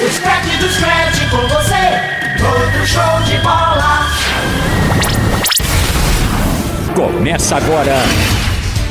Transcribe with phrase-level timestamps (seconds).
[0.00, 1.74] O scratch do scratch com você,
[2.46, 4.06] outro show de bola.
[6.94, 7.96] Começa agora,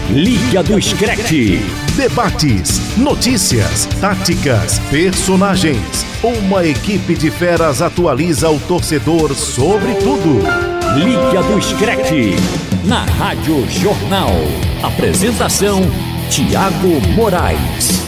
[0.10, 1.32] Liga do Scratch.
[1.96, 6.06] Debates, notícias, táticas, personagens.
[6.22, 10.44] Uma equipe de feras atualiza o torcedor sobre tudo.
[10.94, 12.12] Liga do Scratch,
[12.84, 14.34] na Rádio Jornal.
[14.84, 15.82] Apresentação,
[16.30, 18.07] Tiago Moraes.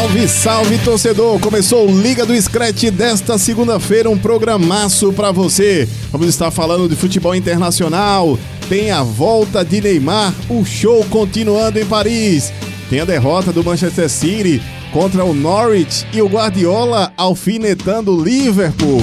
[0.00, 1.38] Salve, salve torcedor!
[1.40, 5.86] Começou o Liga do Scratch desta segunda-feira, um programaço para você.
[6.10, 11.84] Vamos estar falando de futebol internacional, tem a volta de Neymar, o show continuando em
[11.84, 12.50] Paris,
[12.88, 19.02] tem a derrota do Manchester City contra o Norwich e o Guardiola alfinetando o Liverpool.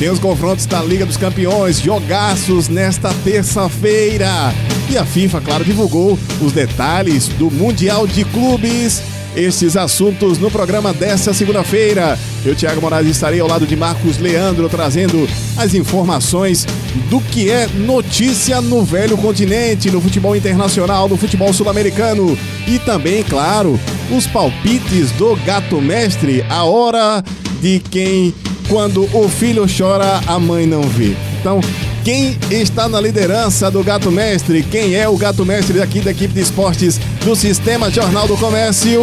[0.00, 4.52] Tem os confrontos da Liga dos Campeões, jogaços nesta terça-feira.
[4.90, 9.00] E a FIFA, claro, divulgou os detalhes do Mundial de Clubes
[9.36, 12.18] esses assuntos no programa desta segunda-feira.
[12.44, 16.66] Eu, Thiago Moraes, estarei ao lado de Marcos Leandro trazendo as informações
[17.08, 23.22] do que é notícia no velho continente, no futebol internacional, no futebol sul-americano e também,
[23.22, 23.78] claro,
[24.10, 27.24] os palpites do gato mestre, a hora
[27.60, 28.34] de quem
[28.68, 31.14] quando o filho chora, a mãe não vê.
[31.40, 31.60] Então,
[32.04, 34.62] quem está na liderança do Gato Mestre?
[34.62, 39.00] Quem é o Gato Mestre aqui da equipe de esportes do Sistema Jornal do Comércio?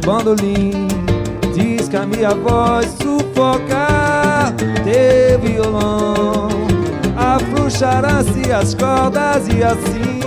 [0.00, 0.88] Meu bandolim.
[1.54, 6.48] Diz que a minha voz sufoca Teu violão.
[7.16, 10.20] Afrouxará-se as cordas e assim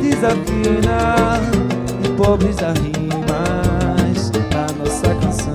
[0.00, 1.40] desafina
[2.04, 5.54] improvisar rimas da nossa canção.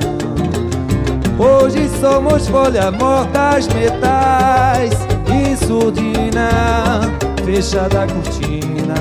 [1.37, 4.93] Hoje somos folha mortas, metais
[5.27, 7.01] e surdina,
[7.43, 8.95] fechada a cortina,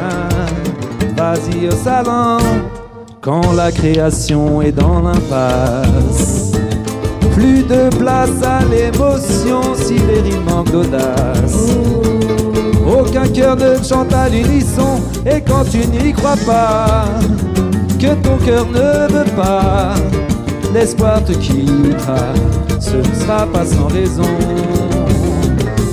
[1.17, 2.39] vazio o salão,
[3.25, 6.53] quand la création est dans l'impasse.
[7.33, 11.75] Plus de place à l'émotion si les rimes manquent d'audace.
[12.87, 17.07] Aucun cœur ne chante à l'unisson Et quand tu n'y crois pas
[17.99, 19.95] Que ton cœur ne veut pas
[20.75, 22.35] L'espoir te quittera
[22.79, 24.37] Ce ne sera pas sans raison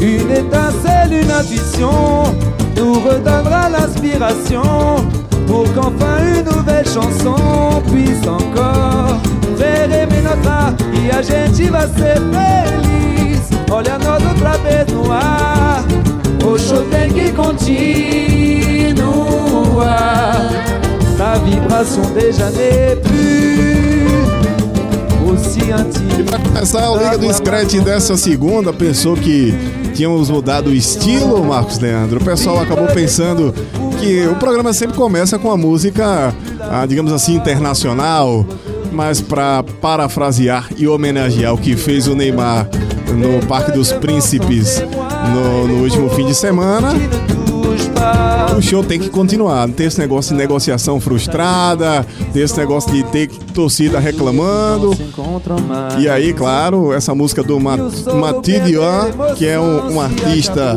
[0.01, 2.23] Une étincelle, une intuition
[2.75, 4.61] Nous redonnera l'inspiration
[5.51, 7.35] Pour qu'enfin une nouvelle chanson
[7.91, 9.19] Puisse encore
[10.23, 15.83] notre art E a gente vai ser feliz Olha nós outra vez no ar
[16.43, 17.61] o show tem que continuar.
[21.17, 23.61] La vibration déjà n'est plus
[25.69, 26.25] intime.
[26.59, 28.73] Essa é a Liga do Scratch dessa segunda.
[28.73, 29.53] Pensou que
[29.93, 32.19] tínhamos mudado o estilo, Marcos Leandro.
[32.19, 33.53] O pessoal acabou pensando
[34.01, 38.45] que o programa sempre começa com a música, ah, digamos assim, internacional.
[38.91, 42.67] Mas para parafrasear e homenagear o que fez o Neymar
[43.15, 44.83] no Parque dos Príncipes
[45.33, 46.89] no, no último fim de semana,
[48.57, 49.69] o show tem que continuar.
[49.69, 54.91] Tem esse negócio de negociação frustrada, tem esse negócio de ter torcida reclamando.
[55.99, 60.75] E aí, claro, essa música do Mathieu Dion, que é um, um artista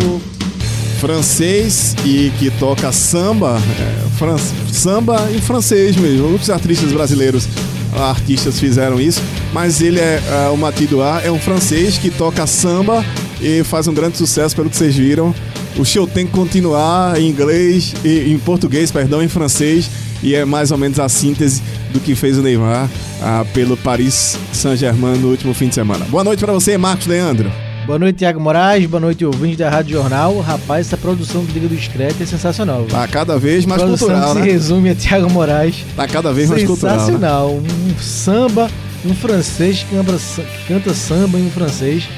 [1.05, 6.31] francês e que toca samba, é, samba em francês mesmo.
[6.31, 7.47] Muitos artistas brasileiros,
[7.95, 9.21] artistas fizeram isso,
[9.53, 13.05] mas ele é, é o Mathieu Dion, é um francês que toca samba
[13.39, 15.35] e faz um grande sucesso pelo que vocês viram.
[15.77, 19.91] O show tem que continuar em inglês, em português, perdão, em francês,
[20.23, 21.61] e é mais ou menos a síntese
[21.93, 22.89] do que fez o Neymar
[23.21, 26.07] ah, pelo Paris Saint-Germain no último fim de semana.
[26.07, 27.53] Boa noite para você, Marcos Leandro.
[27.87, 28.87] Boa noite, Tiago Moraes.
[28.87, 30.41] Boa noite, ouvinte da Rádio Jornal.
[30.41, 32.87] Rapaz, essa produção do Liga do Discreto é sensacional.
[32.87, 34.47] Tá cada vez mais produção cultural, que né?
[34.47, 35.85] se resume a Tiago Moraes.
[35.95, 36.97] Tá cada vez mais cultural.
[36.97, 37.01] né?
[37.05, 37.51] Sensacional.
[37.51, 38.71] Um samba,
[39.05, 40.19] um francês que canta,
[40.67, 42.09] canta samba em um francês.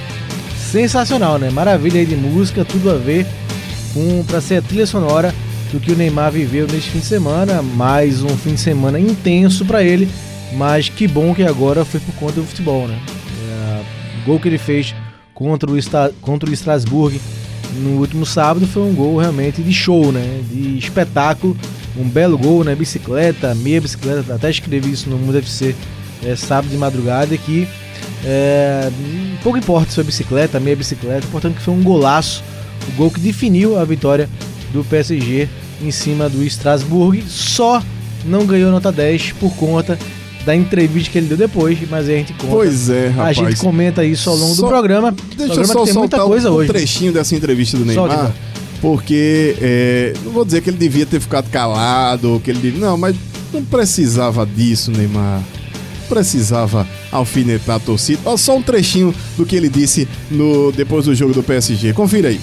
[0.71, 1.51] Sensacional, né?
[1.51, 3.27] Maravilha aí de música, tudo a ver
[3.93, 5.35] com para ser a trilha sonora
[5.73, 7.61] do que o Neymar viveu neste fim de semana.
[7.61, 10.09] Mais um fim de semana intenso para ele,
[10.53, 12.97] mas que bom que agora foi por conta do futebol, né?
[13.49, 13.83] É,
[14.23, 14.95] o gol que ele fez
[15.37, 17.21] contra o, Sta- contra o Strasbourg
[17.75, 20.41] no último sábado foi um gol realmente de show, né?
[20.51, 21.55] De espetáculo.
[21.95, 22.75] Um belo gol, né?
[22.75, 24.35] Bicicleta, meia bicicleta.
[24.35, 25.75] Até escrevi isso no Mundo FC
[26.25, 27.69] é, sábado de madrugada que
[28.25, 28.91] é,
[29.43, 32.43] pouco importa se foi bicicleta, meia bicicleta, importante que foi um golaço.
[32.89, 34.29] O gol que definiu a vitória
[34.73, 35.49] do PSG
[35.83, 37.23] em cima do Strasbourg.
[37.29, 37.83] Só
[38.25, 39.99] não ganhou nota 10 por conta
[40.47, 42.47] da entrevista que ele deu depois, mas aí a gente conta.
[42.53, 43.37] Pois é, A rapaz.
[43.37, 45.11] gente comenta isso ao longo Só- do programa.
[45.13, 46.69] Deixa eu programa só que tem muita coisa um hoje.
[46.73, 46.75] né?
[46.79, 48.33] trechinho dessa entrevista do Neymar,
[48.81, 52.97] porque é, não vou dizer que ele devia ter ficado calado, que ele devia, não,
[52.97, 53.17] mas
[53.53, 55.43] não precisava disso, Neymar.
[56.09, 58.21] Precisava alfinetar a torcida.
[58.25, 61.93] Olha só um trechinho do que ele disse no depois do jogo do PSG.
[61.93, 62.41] Confira aí.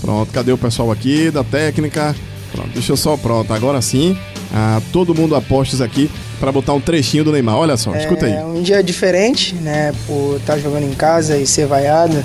[0.00, 2.14] Pronto, cadê o pessoal aqui da técnica?
[2.52, 4.16] Pronto, deixa eu só, pronto, agora sim.
[4.52, 6.10] Ah, todo mundo apostos aqui
[6.40, 7.56] para botar um trechinho do Neymar.
[7.56, 8.32] Olha só, escuta aí.
[8.32, 9.92] É um dia diferente, né?
[10.06, 12.24] Por estar jogando em casa e ser vaiado.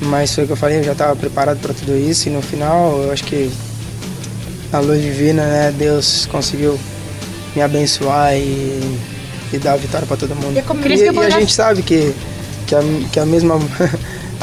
[0.00, 2.28] Mas foi o que eu falei, eu já estava preparado para tudo isso.
[2.28, 3.48] E no final, eu acho que
[4.72, 5.72] a luz divina, né?
[5.78, 6.76] Deus conseguiu
[7.54, 8.98] me abençoar e,
[9.52, 10.58] e dar a vitória para todo mundo.
[10.58, 12.12] E como- E, e a gente sabe que,
[12.66, 12.80] que, a,
[13.12, 13.56] que a mesma.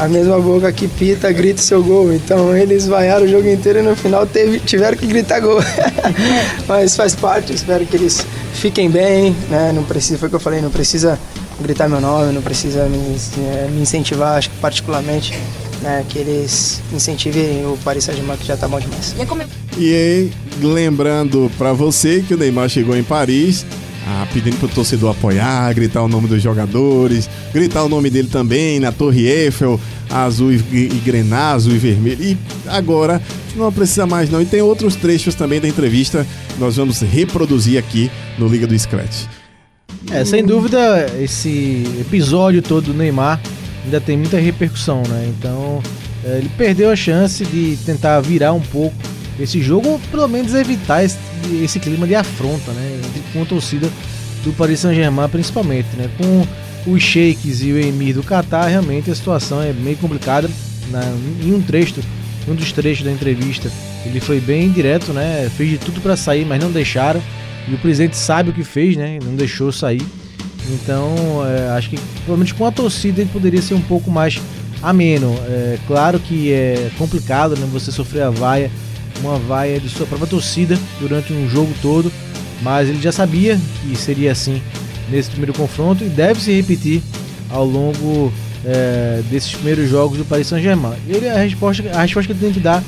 [0.00, 2.10] A mesma boca que pita grita seu gol.
[2.10, 5.60] Então eles vaiaram o jogo inteiro e no final teve, tiveram que gritar gol.
[6.66, 8.24] Mas faz parte, espero que eles
[8.54, 9.72] fiquem bem, né?
[9.74, 11.18] Não precisa, foi o que eu falei, não precisa
[11.60, 15.38] gritar meu nome, não precisa me, eh, me incentivar, acho que particularmente,
[15.82, 16.02] né?
[16.08, 19.14] Que eles incentivem o Paris Saint-Germain, que já tá bom demais.
[19.76, 20.30] E
[20.62, 23.66] lembrando pra você que o Neymar chegou em Paris,
[24.10, 28.80] ah, pedindo pro torcedor apoiar, gritar o nome dos jogadores, gritar o nome dele também
[28.80, 29.80] na Torre Eiffel,
[30.10, 32.22] azul e, e grená, azul e vermelho.
[32.22, 33.22] E agora
[33.54, 34.42] não precisa mais não.
[34.42, 38.76] E tem outros trechos também da entrevista que nós vamos reproduzir aqui no Liga do
[38.76, 39.26] Scratch.
[40.10, 43.40] É, sem dúvida, esse episódio todo do Neymar
[43.84, 45.32] ainda tem muita repercussão, né?
[45.38, 45.80] Então,
[46.24, 48.96] é, ele perdeu a chance de tentar virar um pouco
[49.40, 51.18] esse jogo, ou pelo menos evitar esse,
[51.62, 53.00] esse clima de afronta, né?
[53.04, 53.88] Entre, com a torcida
[54.44, 56.08] do Paris Saint-Germain, principalmente, né?
[56.16, 56.46] Com
[56.90, 60.48] os sheiks e o emir do Qatar, realmente a situação é meio complicada.
[60.90, 61.02] Na,
[61.42, 61.94] em um trecho,
[62.48, 63.70] um dos trechos da entrevista,
[64.04, 65.50] ele foi bem direto, né?
[65.56, 67.22] Fez de tudo para sair, mas não deixaram.
[67.68, 69.18] E o presidente sabe o que fez, né?
[69.22, 70.02] Não deixou sair.
[70.70, 71.14] Então,
[71.46, 74.40] é, acho que pelo menos com a torcida ele poderia ser um pouco mais
[74.82, 75.34] ameno.
[75.46, 77.68] É, claro que é complicado, né?
[77.72, 78.70] Você sofrer a vaia,
[79.20, 82.12] uma vaia de sua própria torcida durante um jogo todo,
[82.62, 84.62] mas ele já sabia que seria assim
[85.10, 87.02] nesse primeiro confronto e deve se repetir
[87.48, 88.32] ao longo
[88.64, 90.96] é, desses primeiros jogos do Paris Saint-Germain.
[91.08, 92.82] Ele a resposta, a resposta que ele tem que dar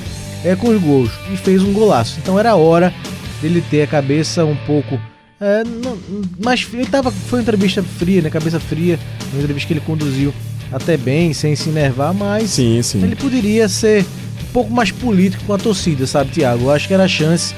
[0.44, 2.18] é com os gols e fez um golaço.
[2.22, 2.92] Então era hora
[3.40, 4.98] dele ter a cabeça um pouco
[5.42, 5.98] é, não,
[6.38, 8.30] mas ele tava, foi uma entrevista fria, né?
[8.30, 8.96] Cabeça fria,
[9.32, 10.32] uma entrevista que ele conduziu
[10.70, 13.02] até bem, sem se enervar, mas Sim, sim.
[13.02, 14.06] ele poderia ser
[14.52, 16.64] pouco mais político com a torcida, sabe, Thiago?
[16.64, 17.54] Eu acho que era a chance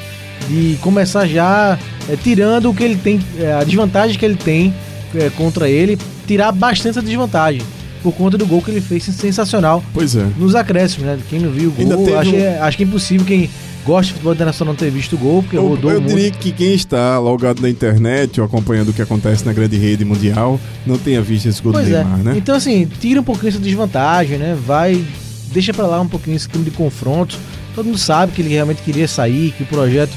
[0.49, 4.73] de começar já é, tirando o que ele tem, é, a desvantagem que ele tem
[5.15, 7.63] é, contra ele, tirar bastante essa desvantagem.
[8.03, 10.27] Por conta do gol que ele fez sensacional Pois é.
[10.37, 11.19] nos acréscimos, né?
[11.31, 13.49] Quem não viu o gol, acho, um- que é, acho que é impossível quem
[13.87, 16.15] gosta de futebol internacional não ter visto o gol, porque Eu, rodou eu muito.
[16.15, 20.05] diria que quem está logado na internet ou acompanhando o que acontece na grande rede
[20.05, 22.05] mundial não tenha visto esse gol Pois do é.
[22.05, 22.35] Neymar, né?
[22.37, 24.55] Então, assim, tira um pouquinho essa desvantagem, né?
[24.67, 25.03] Vai,
[25.53, 27.37] deixa pra lá um pouquinho esse clima de confronto.
[27.75, 30.13] Todo mundo sabe que ele realmente queria sair, que o projeto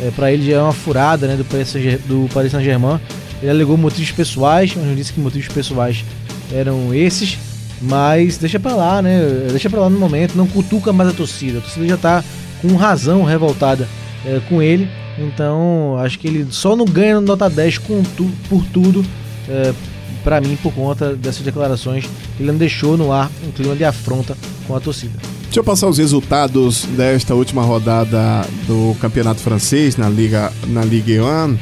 [0.00, 1.36] é, para ele já é uma furada, né?
[1.36, 2.98] Do Paris Saint-Germain.
[3.40, 6.04] Ele alegou motivos pessoais, mas não disse que motivos pessoais
[6.52, 7.36] eram esses.
[7.80, 9.20] Mas deixa pra lá, né?
[9.50, 11.58] Deixa pra lá no momento, não cutuca mais a torcida.
[11.58, 12.24] A torcida já tá
[12.60, 13.88] com razão revoltada
[14.24, 14.88] é, com ele.
[15.18, 19.04] Então, acho que ele só não ganha nota 10 com tu- por tudo
[19.48, 19.72] é,
[20.24, 22.04] para mim por conta dessas declarações
[22.38, 24.36] ele não deixou no ar um clima de afronta
[24.66, 25.18] com a torcida.
[25.44, 31.20] Deixa eu passar os resultados desta última rodada do Campeonato Francês na Liga na Ligue
[31.20, 31.56] 1.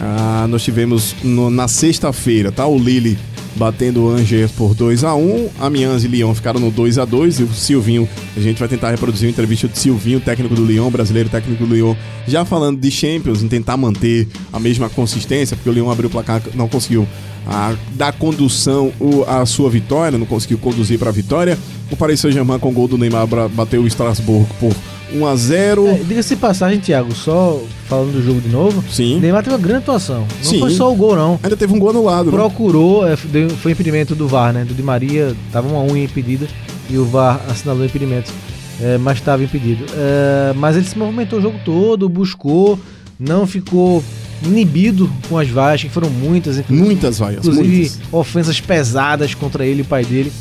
[0.00, 2.66] Ah, nós tivemos no- na sexta-feira, tá?
[2.66, 3.18] O Lille
[3.58, 7.40] batendo o Angers por 2 a 1 Amiens e Lyon ficaram no 2 a 2
[7.40, 10.88] E o Silvinho, a gente vai tentar reproduzir uma entrevista de Silvinho, técnico do Lyon,
[10.90, 11.94] brasileiro técnico do Lyon,
[12.26, 16.12] já falando de Champions, em tentar manter a mesma consistência, porque o Lyon abriu o
[16.12, 17.06] placar, não conseguiu
[17.46, 18.92] a, dar condução
[19.26, 21.58] a sua vitória, não conseguiu conduzir para a vitória.
[21.90, 24.72] O Paris Saint-Germain com o gol do Neymar bateu o Strasbourg por
[25.14, 28.84] 1 a 0 é, Diga-se passagem, Thiago, só falando do jogo de novo.
[28.90, 29.18] Sim.
[29.20, 30.26] Neymar teve uma grande atuação.
[30.42, 30.60] Não Sim.
[30.60, 31.38] foi só o gol, não.
[31.42, 32.26] Ainda teve um gol anulado.
[32.26, 32.32] né?
[32.32, 34.64] Procurou, é, deu- foi impedimento do VAR, né?
[34.64, 36.46] Do Di Maria, tava uma unha impedida
[36.90, 38.30] e o VAR assinalou o impedimento,
[38.82, 39.84] é, mas estava impedido.
[39.94, 42.78] É, mas ele se movimentou o jogo todo, buscou,
[43.18, 44.02] não ficou
[44.44, 47.98] inibido com as vaias, que foram muitas, Muitas vaias, inclusive muitas.
[48.12, 50.32] ofensas pesadas contra ele e o pai dele.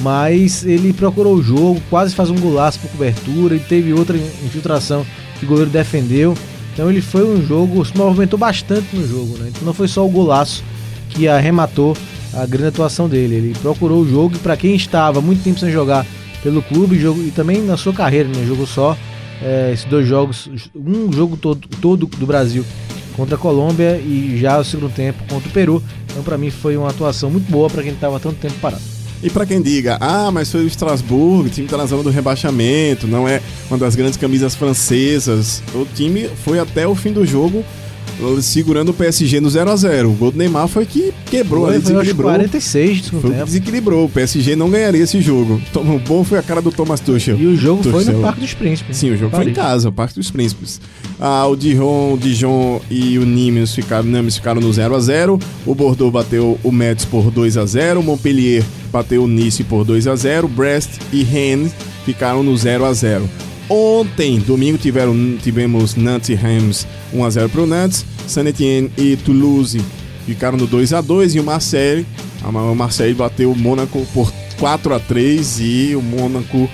[0.00, 5.06] Mas ele procurou o jogo, quase faz um golaço por cobertura e teve outra infiltração
[5.38, 6.34] que o goleiro defendeu.
[6.72, 9.48] Então ele foi um jogo, se movimentou bastante no jogo, né?
[9.48, 10.64] Então não foi só o golaço
[11.10, 11.96] que arrematou
[12.32, 13.34] a grande atuação dele.
[13.34, 16.06] Ele procurou o jogo e para quem estava muito tempo sem jogar
[16.42, 18.44] pelo clube jogo, e também na sua carreira, né?
[18.46, 18.96] Jogou só
[19.42, 22.64] é, esses dois jogos, um jogo todo, todo do Brasil
[23.16, 25.82] contra a Colômbia e já o segundo tempo contra o Peru.
[26.10, 28.91] Então para mim foi uma atuação muito boa para quem estava tanto tempo parado.
[29.22, 32.10] E pra quem diga, ah, mas foi o Strasbourg, o time tá na zona do
[32.10, 35.62] rebaixamento, não é uma das grandes camisas francesas.
[35.74, 37.64] O time foi até o fim do jogo
[38.40, 41.74] segurando o PSG no 0 a 0 O gol do Neymar foi que quebrou, Foi,
[41.74, 42.30] ali, foi desequilibrou.
[42.30, 43.44] 46 do segundo Foi tempo.
[43.44, 44.04] desequilibrou.
[44.04, 45.60] O PSG não ganharia esse jogo.
[45.74, 47.38] O bom foi a cara do Thomas Tuchel.
[47.38, 48.14] E o jogo foi Torceu.
[48.14, 48.96] no Parque dos Príncipes.
[48.96, 49.56] Sim, o jogo foi em Paris.
[49.56, 50.80] casa, o Parque dos Príncipes.
[51.20, 55.38] Ah, o Dijon, o Dijon e o Nimes ficaram, Nimes ficaram no 0 a 0
[55.64, 59.84] O Bordeaux bateu o Metz por 2 a 0 O Montpellier bateu o Nice por
[59.84, 61.72] 2 a 0 Brest e Rennes
[62.04, 63.28] ficaram no 0 a 0
[63.74, 68.04] Ontem, domingo, tiveram, tivemos Nantes e Reims 1 a 0 para o Nantes.
[68.28, 69.80] Saint-Étienne e Toulouse
[70.26, 72.06] ficaram no 2 a 2 e o Marseille,
[72.44, 76.68] o Marseille bateu o Mônaco por 4 a 3 e o Mônaco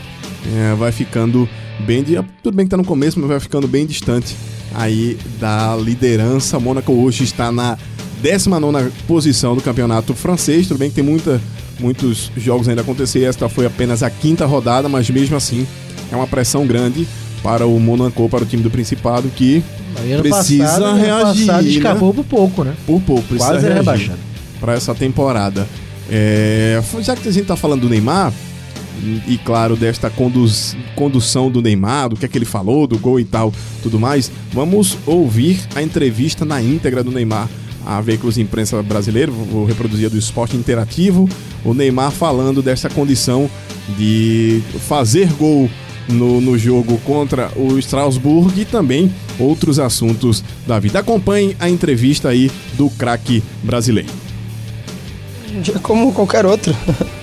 [0.56, 1.48] é, vai ficando
[1.86, 4.34] bem de, tudo bem que tá no começo, mas vai ficando bem distante
[4.74, 6.58] aí da liderança.
[6.58, 7.78] O Mônaco hoje está na
[8.20, 10.66] 19 posição do campeonato francês.
[10.66, 11.40] Tudo bem que tem muita,
[11.78, 13.24] muitos jogos ainda acontecer.
[13.24, 15.66] Esta foi apenas a quinta rodada, mas mesmo assim
[16.10, 17.06] é uma pressão grande
[17.42, 19.62] para o Monaco, para o time do Principado, que
[20.20, 21.70] Precisa passado, ano reagir, passado né?
[21.70, 22.74] escapou por pouco, né?
[22.86, 24.18] por pouco precisa Quase reagir rebaixado.
[24.60, 25.66] para essa temporada.
[26.10, 28.32] É, já que a gente tá falando do Neymar,
[29.26, 33.18] e claro, desta conduz- condução do Neymar, do que é que ele falou, do gol
[33.20, 37.48] e tal, tudo mais, vamos ouvir a entrevista na íntegra do Neymar
[37.86, 41.28] a veículos de imprensa brasileiro, vou- reproduzir do esporte interativo,
[41.64, 43.48] o Neymar falando dessa condição
[43.96, 45.70] de fazer gol
[46.08, 50.98] no, no jogo contra o Strasbourg e também outros assuntos da vida.
[50.98, 54.08] Acompanhe a entrevista aí do craque brasileiro.
[55.82, 56.74] Como qualquer outro.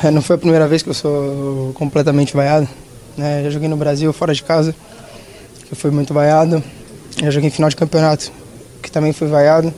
[0.00, 2.68] É, Não foi a primeira vez que eu sou completamente vaiado.
[3.16, 3.42] né?
[3.42, 4.72] Já joguei no Brasil, fora de casa,
[5.66, 6.62] que eu fui muito vaiado.
[7.20, 8.30] Já joguei em final de campeonato,
[8.82, 9.72] que também fui vaiado.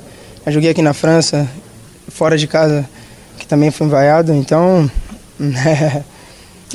[0.44, 1.48] Já joguei aqui na França,
[2.08, 2.88] fora de casa,
[3.38, 4.32] que também fui vaiado.
[4.32, 4.90] Então,
[5.40, 6.02] é,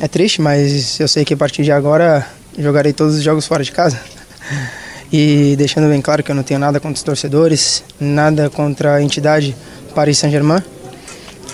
[0.04, 2.26] é triste, mas eu sei que a partir de agora
[2.58, 3.98] jogarei todos os jogos fora de casa.
[5.12, 9.02] E deixando bem claro que eu não tenho nada contra os torcedores, nada contra a
[9.02, 9.56] entidade
[9.94, 10.62] Paris Saint-Germain.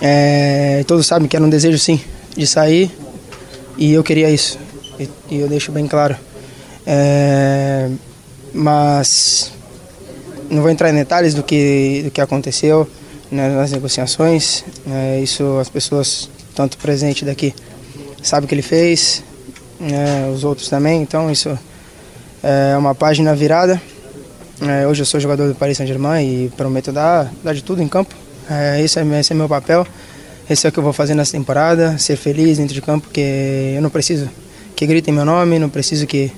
[0.01, 2.01] É, todos sabem que era um desejo sim
[2.37, 2.91] de sair
[3.77, 4.59] e eu queria isso.
[4.99, 6.17] E, e eu deixo bem claro.
[6.87, 7.89] É,
[8.53, 9.53] mas
[10.53, 12.87] não vou entrar em detalhes do que, do que aconteceu
[13.31, 14.63] né, nas negociações.
[14.87, 17.55] É, isso as pessoas, tanto presente daqui,
[18.23, 19.25] sabem o que ele fez,
[19.81, 21.01] né, os outros também.
[21.01, 21.59] Então isso
[22.43, 23.81] é uma página virada.
[24.61, 27.89] É, hoje eu sou jogador do Paris Saint-Germain e prometo dar, dar de tudo em
[27.89, 28.15] campo.
[28.51, 29.87] É, esse, é, é meu papel.
[30.51, 31.97] Esse é o que eu vou fazer nessa temporada.
[31.97, 34.29] Ser feliz dentro de campo, porque eu não preciso
[34.77, 36.31] que gritem meu nome, não preciso que,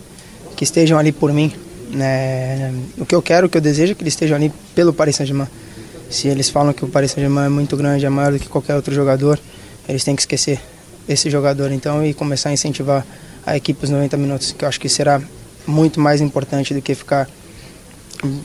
[0.54, 1.52] que estejam ali por mim.
[1.94, 2.72] Né?
[2.98, 5.16] o que eu quero, o que eu desejo é que eles estejam ali pelo Paris
[5.16, 5.48] Saint-Germain.
[6.10, 8.74] Se eles falam que o Paris Saint-Germain é muito grande, é maior do que qualquer
[8.74, 9.38] outro jogador,
[9.88, 10.60] eles têm que esquecer
[11.08, 13.04] esse jogador então e começar a incentivar
[13.46, 15.20] a equipe os 90 minutos, que eu acho que será
[15.66, 17.28] muito mais importante do que ficar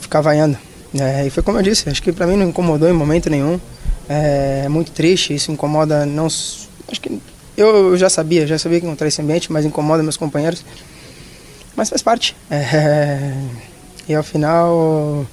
[0.01, 0.57] ficar vaiando.
[0.97, 3.59] É, e foi como eu disse, acho que para mim não incomodou em momento nenhum.
[4.07, 6.25] É, é muito triste, isso incomoda não.
[6.25, 7.21] Acho que
[7.55, 10.63] eu já sabia, já sabia que encontrar esse ambiente, mas incomoda meus companheiros.
[11.79, 12.35] Mas faz parte.
[12.51, 13.31] É,
[14.09, 15.25] e ao final,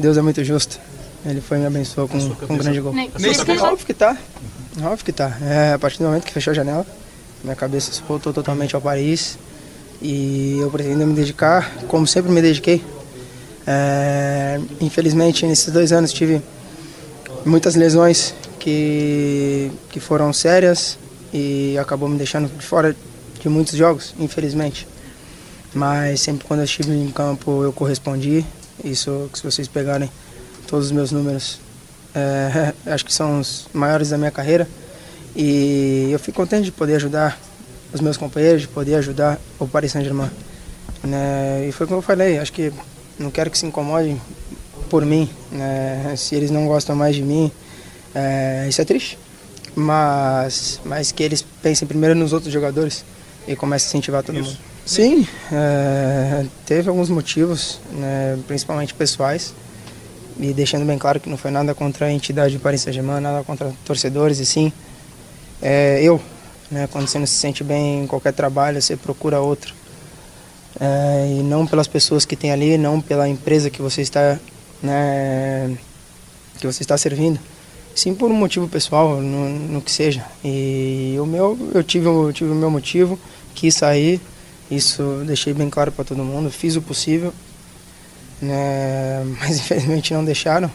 [0.00, 0.80] Deus é muito justo.
[1.24, 2.92] Ele foi e me abençoou com, com um grande gol.
[3.60, 4.16] Óbvio que tá.
[4.82, 5.38] Óbvio que tá.
[5.40, 6.84] É, a partir do momento que fechou a janela,
[7.44, 9.38] minha cabeça se voltou totalmente ao Paris.
[10.02, 12.84] E eu pretendo me dedicar, como sempre me dediquei.
[13.64, 16.42] É, infelizmente, nesses dois anos tive
[17.44, 20.98] muitas lesões que, que foram sérias
[21.32, 22.94] e acabou me deixando de fora
[23.40, 24.95] de muitos jogos, infelizmente.
[25.76, 28.42] Mas sempre quando eu estive em campo eu correspondi.
[28.82, 30.10] Isso, se vocês pegarem
[30.66, 31.60] todos os meus números,
[32.14, 34.66] é, acho que são os maiores da minha carreira.
[35.36, 37.38] E eu fico contente de poder ajudar
[37.92, 40.30] os meus companheiros, de poder ajudar o Paris Saint-Germain.
[41.04, 41.66] Né?
[41.68, 42.72] E foi como eu falei, acho que
[43.18, 44.18] não quero que se incomodem
[44.88, 46.14] por mim, né?
[46.16, 47.52] se eles não gostam mais de mim,
[48.14, 49.18] é, isso é triste.
[49.74, 53.04] Mas, mas que eles pensem primeiro nos outros jogadores
[53.46, 54.52] e comecem a incentivar todo isso.
[54.52, 54.75] mundo.
[54.86, 59.52] Sim, é, teve alguns motivos, né, principalmente pessoais,
[60.38, 63.42] e deixando bem claro que não foi nada contra a entidade do Paris Saint-Germain, nada
[63.42, 64.72] contra torcedores, e sim
[65.60, 66.20] é, eu.
[66.70, 69.74] Né, quando você não se sente bem em qualquer trabalho, você procura outro.
[70.78, 74.38] É, e não pelas pessoas que tem ali, não pela empresa que você está,
[74.80, 75.76] né,
[76.60, 77.40] que você está servindo,
[77.92, 80.24] sim por um motivo pessoal, no, no que seja.
[80.44, 83.18] E o meu, eu tive, eu tive o meu motivo,
[83.52, 84.20] quis sair,
[84.70, 87.32] isso deixei bem claro para todo mundo, fiz o possível,
[88.40, 90.70] né, mas infelizmente não deixaram.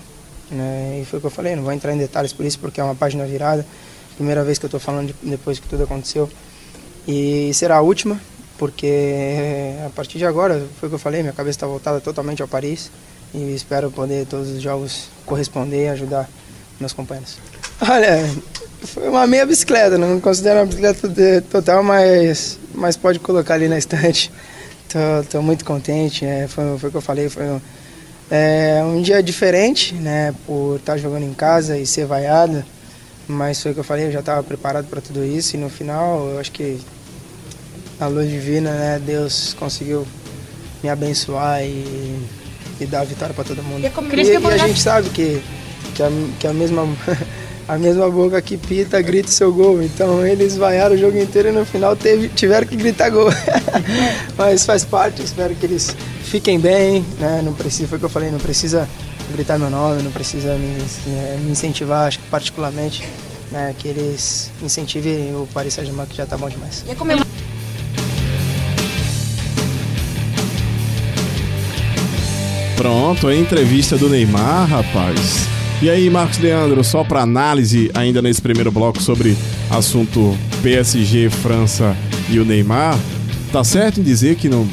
[0.49, 2.81] Né, e foi o que eu falei, não vou entrar em detalhes por isso, porque
[2.81, 3.65] é uma página virada,
[4.15, 6.29] primeira vez que eu estou falando de, depois que tudo aconteceu.
[7.07, 8.19] E será a última,
[8.57, 12.41] porque a partir de agora, foi o que eu falei, minha cabeça está voltada totalmente
[12.41, 12.91] ao Paris
[13.33, 16.29] e espero poder todos os jogos corresponder e ajudar
[16.79, 17.37] meus companheiros.
[17.89, 18.29] Olha,
[18.83, 21.09] foi uma meia bicicleta, não considero uma bicicleta
[21.49, 24.31] total, mas, mas pode colocar ali na estante.
[25.31, 27.61] Tô muito contente, é, foi, foi o que eu falei, foi um,
[28.29, 32.63] é, um dia diferente, né, por estar jogando em casa e ser vaiado,
[33.27, 35.69] mas foi o que eu falei, eu já estava preparado para tudo isso e no
[35.69, 36.79] final, eu acho que
[37.99, 40.05] a luz divina, né, Deus conseguiu
[40.83, 42.19] me abençoar e,
[42.79, 43.81] e dar a vitória para todo mundo.
[43.81, 43.87] E,
[44.21, 45.41] e, e a gente sabe que,
[45.95, 46.09] que, a,
[46.39, 46.83] que a mesma
[47.71, 49.81] a mesma boca que pita grita o seu gol.
[49.81, 53.29] Então eles vaiaram o jogo inteiro e no final teve, tiveram que gritar gol.
[54.37, 57.41] Mas faz parte, espero que eles fiquem bem, né?
[57.41, 58.89] Não precisa, foi o que eu falei, não precisa
[59.31, 60.75] gritar meu nome, não precisa me,
[61.07, 63.07] é, me incentivar, acho que particularmente,
[63.49, 66.83] né, que eles incentivem o Paris Saint-Germain que já tá bom demais.
[66.85, 66.95] E a
[72.75, 75.60] Pronto, a entrevista do Neymar, rapaz.
[75.81, 79.35] E aí, Marcos Leandro, só para análise ainda nesse primeiro bloco sobre
[79.67, 81.97] assunto PSG, França
[82.29, 82.99] e o Neymar,
[83.51, 84.67] tá certo em dizer que não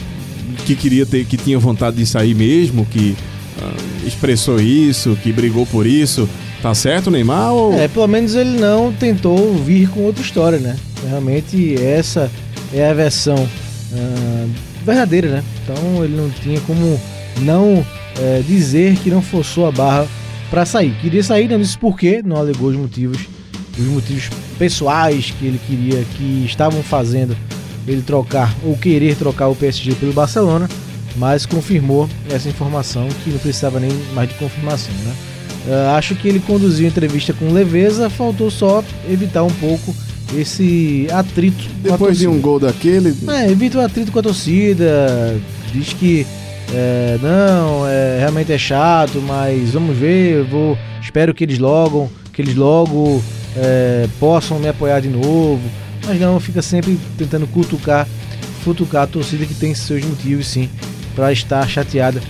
[0.67, 3.17] que queria ter que tinha vontade de sair mesmo, que
[3.57, 6.29] uh, expressou isso, que brigou por isso.
[6.61, 7.55] Tá certo, Neymar?
[7.55, 7.73] Ou...
[7.73, 10.77] É, pelo menos ele não tentou vir com outra história, né?
[11.09, 12.31] Realmente essa
[12.71, 13.49] é a versão
[13.93, 14.51] uh,
[14.85, 15.45] verdadeira, né?
[15.65, 17.01] Então ele não tinha como
[17.41, 20.07] não uh, dizer que não forçou a barra
[20.51, 20.95] para sair.
[21.01, 23.19] Queria sair, não disse por quê, não alegou os motivos,
[23.79, 27.37] os motivos pessoais que ele queria, que estavam fazendo
[27.87, 30.69] ele trocar ou querer trocar o PSG pelo Barcelona,
[31.17, 35.15] mas confirmou essa informação que não precisava nem mais de confirmação, né?
[35.67, 39.95] Uh, acho que ele conduziu a entrevista com leveza, faltou só evitar um pouco
[40.37, 41.65] esse atrito.
[41.83, 43.15] Depois de um gol daquele.
[43.29, 45.37] É, evita o atrito com a torcida,
[45.73, 46.27] diz que
[46.73, 52.43] é, não, é, realmente é chato, mas vamos ver, vou, espero que eles logo, que
[52.43, 53.23] eles logo
[53.57, 55.63] é, possam me apoiar de novo.
[56.07, 58.07] Mas não, fica sempre tentando cutucar,
[58.63, 60.69] futucar a torcida que tem seus motivos sim
[61.15, 62.21] para estar chateada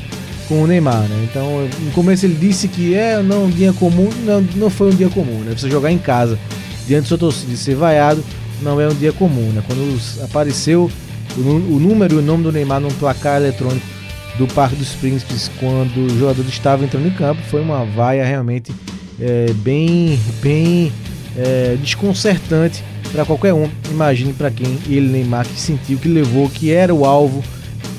[0.49, 1.29] com o Neymar, né?
[1.31, 4.95] Então, no começo ele disse que é não um dia comum, não, não foi um
[4.95, 5.53] dia comum, né?
[5.57, 6.39] Você jogar em casa
[6.87, 8.25] diante da sua torcida e ser vaiado
[8.63, 9.63] não é um dia comum, né?
[9.67, 10.91] Quando apareceu
[11.37, 13.98] o, o número e o nome do Neymar num placar eletrônico
[14.39, 17.43] do Parque dos Príncipes quando o jogador estava entrando em campo.
[17.51, 18.73] Foi uma vaia realmente
[19.21, 20.93] é, bem, bem
[21.37, 23.69] é, desconcertante para qualquer um.
[23.91, 27.43] Imagine para quem ele, Neymar, que sentiu, que levou, que era o alvo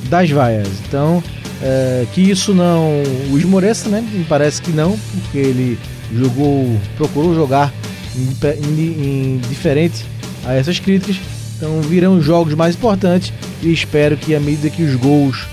[0.10, 0.68] das vaias.
[0.88, 1.22] Então,
[1.62, 4.02] é, que isso não o esmoreça, né?
[4.02, 5.78] Me parece que não, porque ele
[6.14, 7.74] jogou, procurou jogar
[8.18, 10.06] indiferente
[10.46, 11.18] a essas críticas.
[11.58, 15.46] Então virão jogos mais importantes e espero que à medida que os gols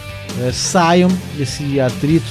[0.43, 2.27] é, saiam desse atrito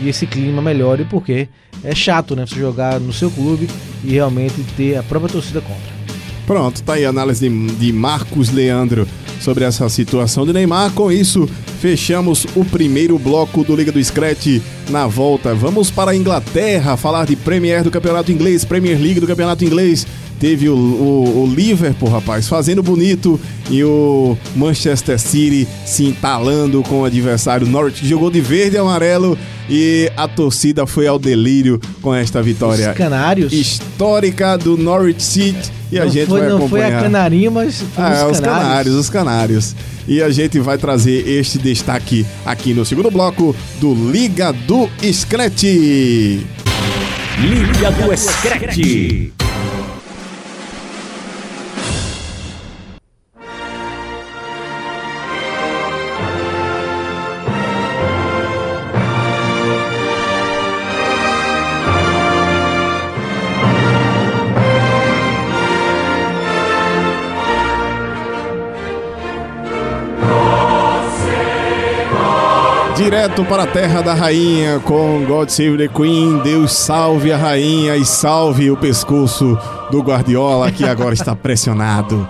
[0.00, 1.48] e esse clima melhore, porque
[1.84, 2.46] é chato, né?
[2.46, 3.68] Você jogar no seu clube
[4.04, 6.00] e realmente ter a própria torcida contra.
[6.46, 9.06] Pronto, tá aí a análise de, Marcos Leandro
[9.40, 10.90] sobre essa situação de Neymar.
[10.92, 11.48] Com isso,
[11.80, 14.60] fechamos o primeiro bloco do Liga do Scratch.
[14.90, 19.26] Na volta, vamos para a Inglaterra falar de Premier do Campeonato Inglês, Premier League do
[19.26, 20.06] Campeonato Inglês.
[20.38, 23.38] Teve o, o, o Liverpool, rapaz, fazendo bonito
[23.70, 28.78] e o Manchester City se entalando com o adversário Norwich, que jogou de verde e
[28.78, 29.36] amarelo
[29.68, 33.52] e a torcida foi ao delírio com esta vitória Os canários.
[33.52, 35.70] histórica do Norwich City.
[35.92, 36.98] E a não gente foi, vai não foi acompanhar.
[36.98, 39.76] a canarinha, mas foi Ah, os os canários, os canários.
[40.08, 45.62] E a gente vai trazer este destaque aqui no segundo bloco do Liga do Scratch.
[47.38, 49.39] Liga do Scratch.
[73.10, 76.38] Direto para a terra da rainha com God Save the Queen.
[76.44, 79.58] Deus salve a rainha e salve o pescoço
[79.90, 82.28] do Guardiola que agora está pressionado.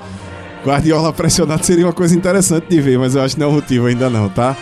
[0.65, 3.55] Guardiola pressionado seria uma coisa interessante de ver, mas eu acho que não é o
[3.57, 4.57] motivo ainda não, tá?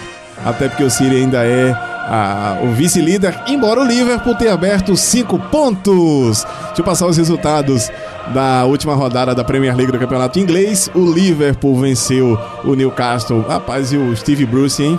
[0.44, 5.38] Até porque o City ainda é a- o vice-líder, embora o Liverpool tenha aberto cinco
[5.38, 6.44] pontos.
[6.66, 7.92] Deixa eu passar os resultados
[8.34, 10.90] da última rodada da Premier League do Campeonato Inglês.
[10.96, 13.44] O Liverpool venceu o Newcastle.
[13.48, 14.98] Rapaz, e o Steve Bruce, hein?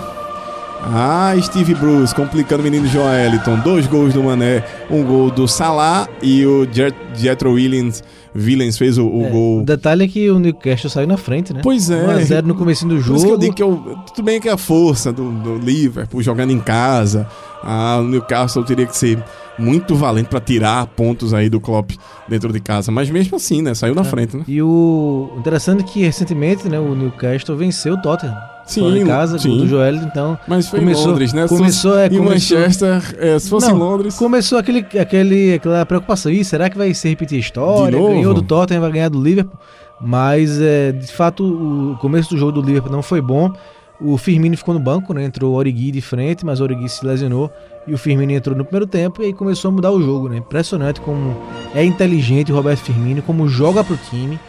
[0.82, 3.58] Ah, Steve Bruce complicando o menino Joeliton.
[3.60, 8.02] Dois gols do Mané, um gol do Salah e o Jet, Jetro Williams,
[8.34, 9.60] Williams fez o, o É, gol.
[9.60, 11.60] O detalhe é que o Newcastle saiu na frente, né?
[11.62, 12.02] Pois é.
[12.22, 13.16] 1x0 no começo do Por jogo.
[13.18, 16.22] isso que eu digo que eu, tudo bem que é a força do, do Liverpool
[16.22, 17.26] jogando em casa.
[17.62, 19.22] Ah, o Newcastle teria que ser
[19.58, 21.90] muito valente para tirar pontos aí do Klopp
[22.26, 22.90] dentro de casa.
[22.90, 23.74] Mas mesmo assim, né?
[23.74, 24.44] Saiu na frente, né?
[24.48, 28.34] E o interessante é que recentemente, né, o Newcastle venceu o Tottenham.
[28.66, 29.48] Sim, de casa, sim.
[29.48, 31.48] gol do Joel, então Mas foi Começou- em Londres, né?
[31.48, 34.16] começou, é, em começou- Manchester, é, se fosse Não, em Londres.
[34.16, 36.30] começou aquele, aquele, aquela preocupação.
[36.30, 37.90] Ih, será que vai se repetir a história?
[37.92, 38.14] De novo?
[38.14, 39.58] Ganhou do Tottenham, vai ganhar do Liverpool.
[40.00, 43.52] Mas, é, de fato, o começo do jogo do Liverpool não foi bom.
[44.00, 45.24] O Firmino ficou no banco, né?
[45.24, 47.50] Entrou o Origi de frente, mas o Origi se lesionou.
[47.86, 50.38] E o Firmino entrou no primeiro tempo e aí começou a mudar o jogo, né?
[50.38, 51.36] Impressionante como
[51.74, 54.40] é inteligente o Roberto Firmino, como joga pro time.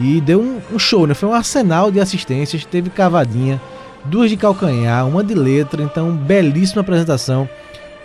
[0.00, 1.14] E deu um, um show, né?
[1.14, 3.60] Foi um arsenal de assistências, teve cavadinha,
[4.04, 5.82] duas de calcanhar, uma de letra.
[5.82, 7.48] Então, belíssima apresentação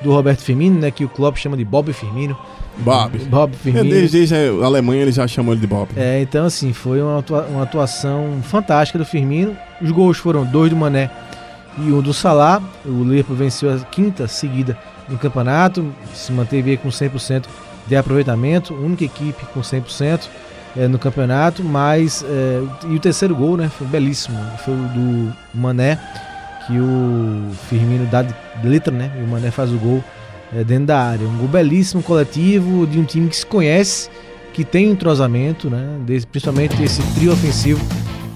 [0.01, 0.91] do Roberto Firmino, né?
[0.91, 2.37] Que o Klopp chama de Bob Firmino.
[2.77, 3.17] Bob.
[3.29, 3.89] Bob É, Firmino.
[3.89, 5.87] desde, desde a Alemanha ele já chamou ele de Bob.
[5.95, 9.55] É, então assim, foi uma, atua- uma atuação fantástica do Firmino.
[9.81, 11.09] Os gols foram dois do Mané
[11.77, 12.61] e um do Salah.
[12.85, 14.77] O Liverpool venceu a quinta seguida
[15.07, 17.45] no campeonato, se manteve aí com 100%
[17.87, 20.21] de aproveitamento, única equipe com 100%
[20.75, 25.33] é, no campeonato, mas é, e o terceiro gol, né, foi belíssimo, foi o do
[25.53, 25.99] Mané,
[26.67, 28.33] que o Firmino dá de
[28.63, 30.03] letra, né, e o Mané faz o gol
[30.53, 31.27] é, dentro da área.
[31.27, 34.09] Um gol belíssimo, coletivo, de um time que se conhece,
[34.53, 35.97] que tem entrosamento, né?
[36.05, 37.85] Desse, principalmente esse trio ofensivo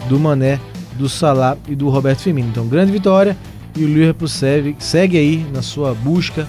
[0.10, 0.60] do Mané,
[0.96, 2.50] do Salah e do Roberto Firmino.
[2.50, 3.38] Então, grande vitória
[3.76, 6.48] e o Liverpool segue, segue aí na sua busca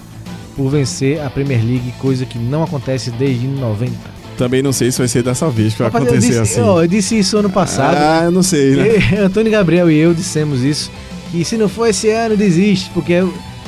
[0.57, 4.19] por vencer a Premier League, coisa que não acontece desde 90.
[4.40, 6.61] Também não sei se vai ser dessa vez que vai Rapaz, eu acontecer disse, assim.
[6.62, 7.94] ó, eu disse isso ano passado.
[7.98, 9.20] Ah, eu não sei, né?
[9.20, 10.90] Antônio Gabriel e eu dissemos isso,
[11.31, 13.22] que se não for esse ano, desiste, porque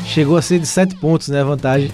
[0.06, 1.90] chegou a ser de 7 pontos, né, a vantagem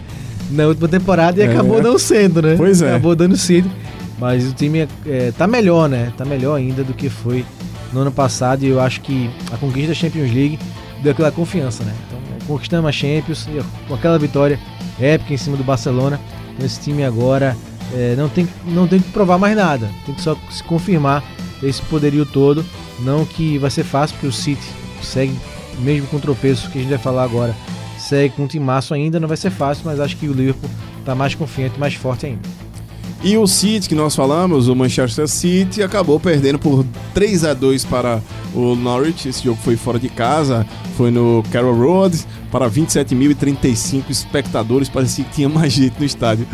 [0.48, 1.48] na última temporada e É.
[1.50, 2.54] acabou não sendo, né?
[2.56, 2.90] Pois é.
[2.90, 3.68] Acabou dando cedo.
[4.16, 6.12] Mas o time é, é, tá melhor, né?
[6.16, 7.44] Tá melhor ainda do que foi
[7.92, 10.56] no ano passado e eu acho que a conquista da Champions League
[11.02, 11.92] deu aquela confiança, né?
[12.06, 14.56] Então, conquistamos a Champions e com aquela vitória
[15.00, 16.20] épica em cima do Barcelona,
[16.54, 17.56] então esse time agora
[17.94, 21.24] é, não, tem, não tem que provar mais nada, tem que só se confirmar
[21.62, 22.64] esse poderio todo.
[23.00, 24.62] Não que vai ser fácil, porque o City
[25.02, 25.34] segue,
[25.78, 27.54] mesmo com tropeço que a gente vai falar agora,
[27.98, 30.70] segue com um timaço ainda, não vai ser fácil, mas acho que o Liverpool
[31.04, 32.40] tá mais confiante, mais forte ainda.
[33.22, 37.84] E o City que nós falamos, o Manchester City, acabou perdendo por 3 a 2
[37.84, 38.22] para
[38.54, 39.28] o Norwich.
[39.28, 40.64] Esse jogo foi fora de casa,
[40.96, 44.88] foi no Carroll Road, para 27.035 espectadores.
[44.88, 46.46] Parecia que tinha mais gente no estádio.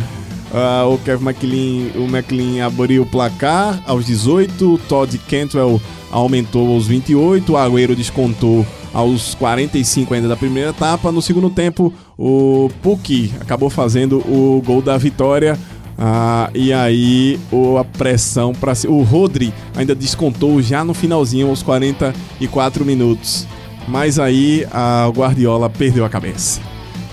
[0.56, 6.72] Ah, o Kevin McLean, o McLean abriu o placar aos 18, o Todd Cantwell aumentou
[6.72, 11.10] aos 28, o Agüero descontou aos 45 ainda da primeira etapa.
[11.10, 15.58] No segundo tempo, o Puki acabou fazendo o gol da vitória.
[15.98, 17.38] Ah, e aí
[17.80, 23.44] a pressão para o Rodri ainda descontou já no finalzinho aos 44 minutos.
[23.88, 26.60] Mas aí a Guardiola perdeu a cabeça.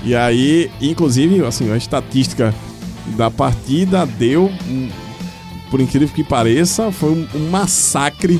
[0.03, 2.53] E aí, inclusive, assim, a estatística
[3.17, 4.89] da partida deu, um,
[5.69, 8.39] por incrível que pareça, foi um, um massacre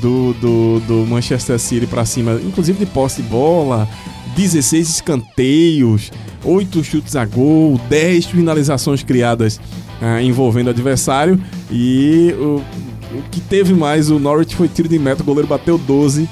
[0.00, 3.88] do, do, do Manchester City pra cima, inclusive de posse de bola,
[4.36, 6.12] 16 escanteios,
[6.44, 9.60] 8 chutes a gol, 10 finalizações criadas
[10.00, 11.40] ah, envolvendo o adversário
[11.70, 12.62] e o,
[13.16, 16.28] o que teve mais o Norwich foi tiro de meta, o goleiro bateu 12.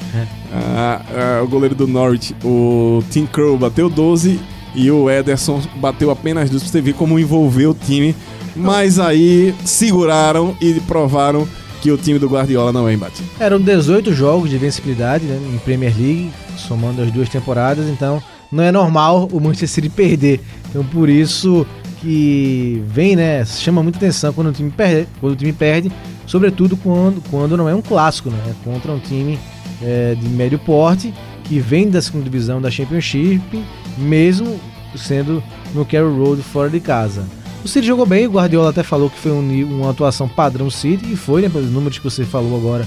[0.52, 4.38] Ah, ah, o goleiro do Norwich, o Tim Crow, bateu 12
[4.76, 8.14] e o Ederson bateu apenas duas pra você ver como envolveu o time.
[8.54, 11.46] Mas aí seguraram e provaram
[11.82, 13.30] que o time do Guardiola não é imbatível.
[13.40, 18.62] Eram 18 jogos de vencibilidade né, em Premier League, somando as duas temporadas, então não
[18.62, 20.40] é normal o Manchester City perder.
[20.70, 21.66] Então por isso
[22.00, 25.90] que vem, né, chama muita atenção quando o time perde, quando o time perde
[26.26, 29.38] sobretudo quando, quando não é um clássico, né, é contra um time
[29.82, 33.64] é, de médio porte que vem da segunda divisão da Championship,
[33.96, 34.58] mesmo
[34.94, 35.42] sendo
[35.74, 37.24] no Carroll Road fora de casa.
[37.64, 41.12] O City jogou bem, o Guardiola até falou que foi um uma atuação padrão City,
[41.12, 42.86] e foi, né, pelos números que você falou agora,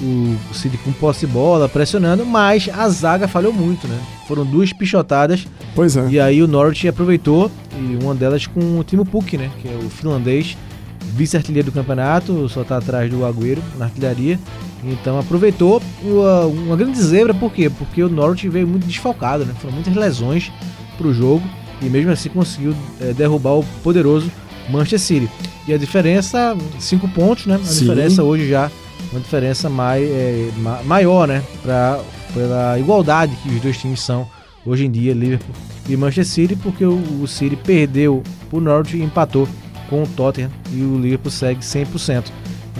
[0.00, 3.98] o City com posse de bola, pressionando, mas a zaga falhou muito, né?
[4.26, 6.08] Foram duas pichotadas, Pois é.
[6.08, 9.76] e aí o Norwich aproveitou, e uma delas com o Timo Pukki, né, que é
[9.76, 10.56] o finlandês,
[11.14, 14.38] vice-artilheiro do campeonato, só tá atrás do Agüero na artilharia.
[14.84, 17.68] Então aproveitou uma, uma grande zebra, por quê?
[17.68, 19.52] Porque o Norwich veio muito desfalcado, né?
[19.60, 20.52] Foram muitas lesões
[20.96, 21.42] pro jogo
[21.82, 24.30] e mesmo assim conseguiu eh, derrubar o poderoso
[24.70, 25.28] Manchester City.
[25.66, 27.56] E a diferença, cinco pontos, né?
[27.56, 27.80] A Sim.
[27.80, 28.70] diferença hoje já,
[29.10, 31.42] uma diferença mai, eh, ma- maior, né?
[31.62, 32.00] Pra,
[32.32, 34.28] pela igualdade que os dois times são
[34.64, 35.54] hoje em dia, Liverpool
[35.88, 39.48] e Manchester City, porque o, o City perdeu o Norwich e empatou
[39.90, 42.24] com o Tottenham e o Liverpool segue 100%.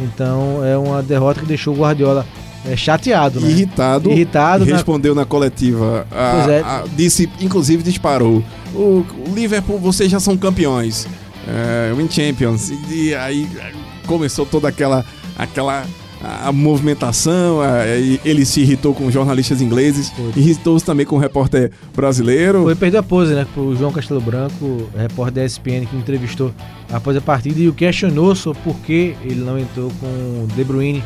[0.03, 2.27] Então é uma derrota que deixou o Guardiola
[2.67, 3.49] eh, chateado, né?
[3.51, 6.07] Irritado, Irritado na- respondeu na, coletiva.
[6.11, 6.61] A- Pois é.
[6.61, 8.43] a- disse, inclusive disparou.
[8.75, 11.07] O, o Liverpool, vocês já são campeões.
[11.47, 12.71] É, win Champions.
[12.71, 13.73] E, e aí é,
[14.07, 15.05] começou toda aquela,
[15.39, 15.85] aquela
[16.23, 17.61] a, movimentação.
[17.61, 17.87] a-
[18.25, 22.63] ele se irritou com jornalistas ingleses, irritou-se também com o repórter brasileiro.
[22.65, 23.47] Foi perder a pose, né?
[23.55, 26.53] Pro João Castelo Branco, repórter da ESPN, que entrevistou
[26.93, 30.65] após a partida e o questionou sobre por que ele não entrou com o De
[30.65, 31.03] Bruyne,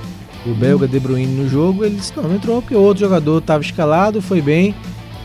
[0.47, 1.85] o belga De Bruyne no jogo.
[1.85, 4.75] Ele disse: não, não entrou porque o outro jogador estava escalado, foi bem.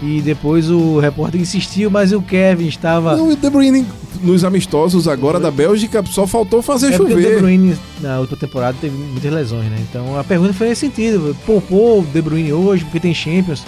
[0.02, 3.16] E depois o repórter insistiu, mas o Kevin estava.
[3.18, 3.84] Não, o De Bruyne
[4.22, 7.40] nos amistosos agora da Bélgica só faltou fazer É porque o De chover.
[7.40, 9.78] Bruyne na última temporada teve muitas lesões, né?
[9.90, 13.64] Então a pergunta foi nesse sentido: poupou o De Bruyne hoje porque tem Champions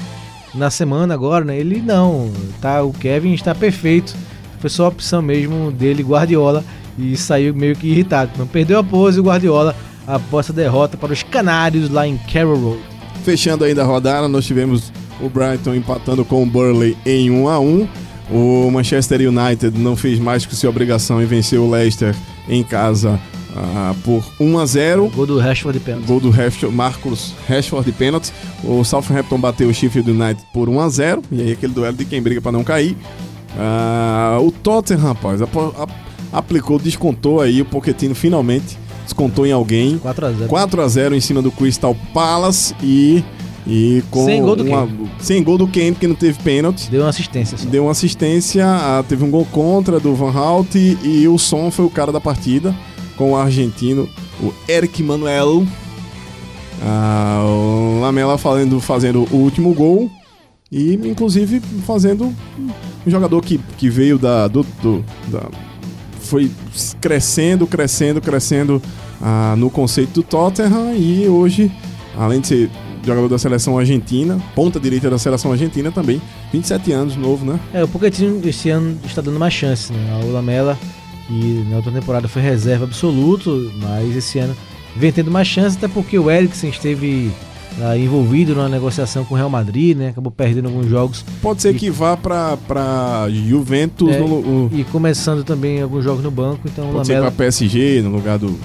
[0.54, 1.58] na semana agora, né?
[1.58, 2.32] Ele não,
[2.62, 2.84] tá?
[2.84, 4.16] O Kevin está perfeito.
[4.60, 6.64] Foi só a opção mesmo dele, Guardiola,
[6.98, 8.32] e saiu meio que irritado.
[8.38, 12.58] Não perdeu a pose o Guardiola após a derrota para os Canários lá em Carroll
[12.58, 12.80] Road.
[13.24, 17.60] Fechando ainda a rodada, nós tivemos o Brighton empatando com o Burley em 1 a
[17.60, 17.88] 1
[18.32, 22.16] O Manchester United não fez mais que sua obrigação e venceu o Leicester
[22.48, 23.20] em casa
[23.56, 26.06] ah, por 1 a 0 Gol do Rashford de pênalti.
[26.06, 28.32] Gol do Rashford, Marcos Rashford de pênalti.
[28.64, 32.06] O Southampton bateu o Sheffield United por 1 a 0 E aí aquele duelo de
[32.06, 32.96] quem briga para não cair.
[33.58, 35.48] Ah, o Tottenham, rapaz, a-
[36.32, 37.62] aplicou, descontou aí.
[37.62, 39.98] O Pochettino finalmente descontou em alguém.
[39.98, 40.46] 4x0.
[40.48, 43.24] 4 a 0 em cima do Crystal Palace e,
[43.68, 46.90] e com Sem gol do uma, sem gol do porque não teve pênalti.
[46.90, 47.68] Deu uma assistência só.
[47.70, 51.86] Deu uma assistência, ah, teve um gol contra do Van Hout e o Son foi
[51.86, 52.74] o cara da partida
[53.18, 54.08] com o argentino,
[54.42, 55.66] o Eric Manuel.
[56.82, 60.10] Ah, o Lamela fazendo, fazendo o último gol
[60.72, 62.34] e inclusive fazendo
[63.06, 65.50] um jogador que, que veio da, do, do- da-
[66.22, 66.50] foi
[67.02, 68.82] crescendo, crescendo, crescendo
[69.22, 71.70] ah, no conceito do Tottenham e hoje,
[72.18, 72.70] além de ser
[73.10, 77.60] jogador da seleção argentina, ponta direita da seleção argentina também, 27 anos, novo, né?
[77.74, 80.22] É, o Pochettino esse ano está dando mais chance, né?
[80.24, 80.78] O Lamela,
[81.28, 84.56] que na outra temporada foi reserva absoluto, mas esse ano
[84.96, 87.32] vem tendo mais chance, até porque o Eriksen esteve
[87.82, 90.10] ah, envolvido numa negociação com o Real Madrid, né?
[90.10, 92.58] Acabou perdendo alguns jogos Pode ser que vá pra
[93.30, 97.14] Juventus, É, no, o- e começando também alguns jogos no banco, então o pode ser
[97.14, 98.56] pra Lamela PSG, no lugar do...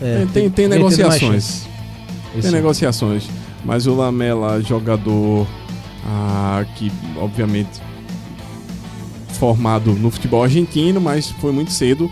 [0.00, 1.68] é, tem, tem, tem mais negociações.
[2.40, 3.24] Tem negociações.
[3.64, 5.46] Mas o Lamela, jogador
[6.06, 7.80] ah, que, obviamente,
[9.38, 12.10] formado no futebol argentino, mas foi muito cedo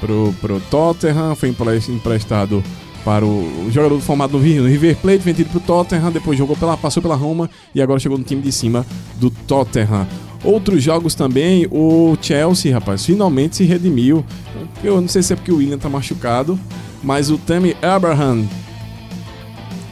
[0.00, 2.62] pro, pro Tottenham, foi empre- emprestado
[3.04, 7.02] para o, o jogador formado no River Plate, vendido pro Tottenham, depois jogou pela, passou
[7.02, 8.84] pela Roma e agora chegou no time de cima
[9.16, 10.06] do Tottenham.
[10.44, 14.24] Outros jogos também, o Chelsea, rapaz, finalmente se redimiu.
[14.84, 16.58] Eu não sei se é porque o William tá machucado,
[17.02, 18.44] mas o Tammy Abraham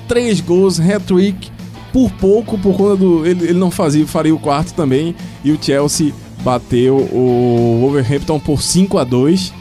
[0.06, 1.50] três gols, hat-trick,
[1.92, 3.26] por pouco, por conta do.
[3.26, 5.14] Ele, ele não fazia, faria o quarto também.
[5.44, 9.52] E o Chelsea bateu o Wolverhampton por 5 a 2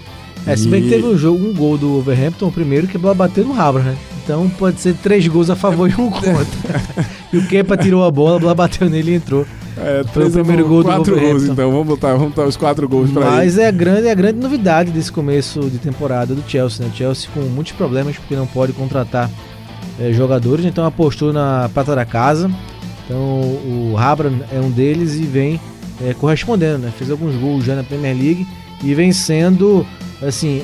[0.46, 3.44] É, se bem que teve um jogo, um gol do Overhampton, o primeiro que bateu
[3.44, 3.98] no Havre, né?
[4.24, 6.82] Então pode ser três gols a favor e um contra.
[7.32, 9.46] e o Kepa tirou a bola, a bola bateu nele e entrou.
[9.78, 11.54] É, Foi o primeiro gol do Quatro gols, Wolverhampton.
[11.54, 11.72] então.
[11.72, 13.32] Vamos botar, vamos botar os quatro gols pra ele.
[13.32, 16.92] Mas é a grande, é a grande novidade desse começo de temporada do Chelsea, né?
[16.94, 19.30] O Chelsea com muitos problemas porque não pode contratar
[20.00, 22.50] eh, jogadores, então apostou na prata da casa.
[23.06, 25.60] Então o Rabra é um deles e vem
[26.02, 26.94] eh, correspondendo, né?
[26.98, 28.48] Fez alguns gols já na Premier League
[28.84, 29.86] e vem sendo,
[30.22, 30.62] assim,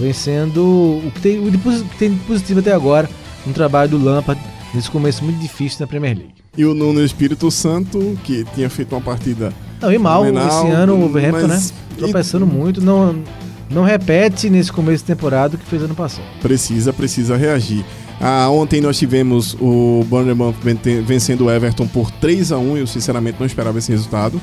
[0.00, 0.62] vem sendo
[1.04, 3.08] o que tem, o que tem de positivo até agora
[3.44, 4.40] no trabalho do Lampard
[4.74, 6.34] nesse começo muito difícil na Premier League.
[6.56, 10.94] E o Nuno Espírito Santo, que tinha feito uma partida Não, e mal esse ano
[10.94, 11.60] o Wolverhampton, né?
[11.96, 13.22] Tropeçando muito, não,
[13.70, 16.24] não repete nesse começo de temporada o que fez ano passado.
[16.40, 17.84] Precisa, precisa reagir.
[18.20, 20.54] Ah, ontem nós tivemos o Bournemouth
[21.06, 24.38] vencendo o Everton por 3 a 1 eu sinceramente não esperava esse resultado.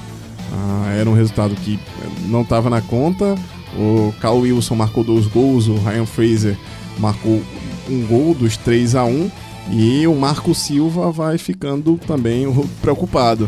[0.51, 1.79] Ah, era um resultado que
[2.25, 3.35] não estava na conta.
[3.77, 6.57] O Carl Wilson marcou dois gols, o Ryan Fraser
[6.97, 7.39] marcou
[7.87, 9.31] um gol dos 3 a 1
[9.71, 13.47] e o Marco Silva vai ficando também preocupado.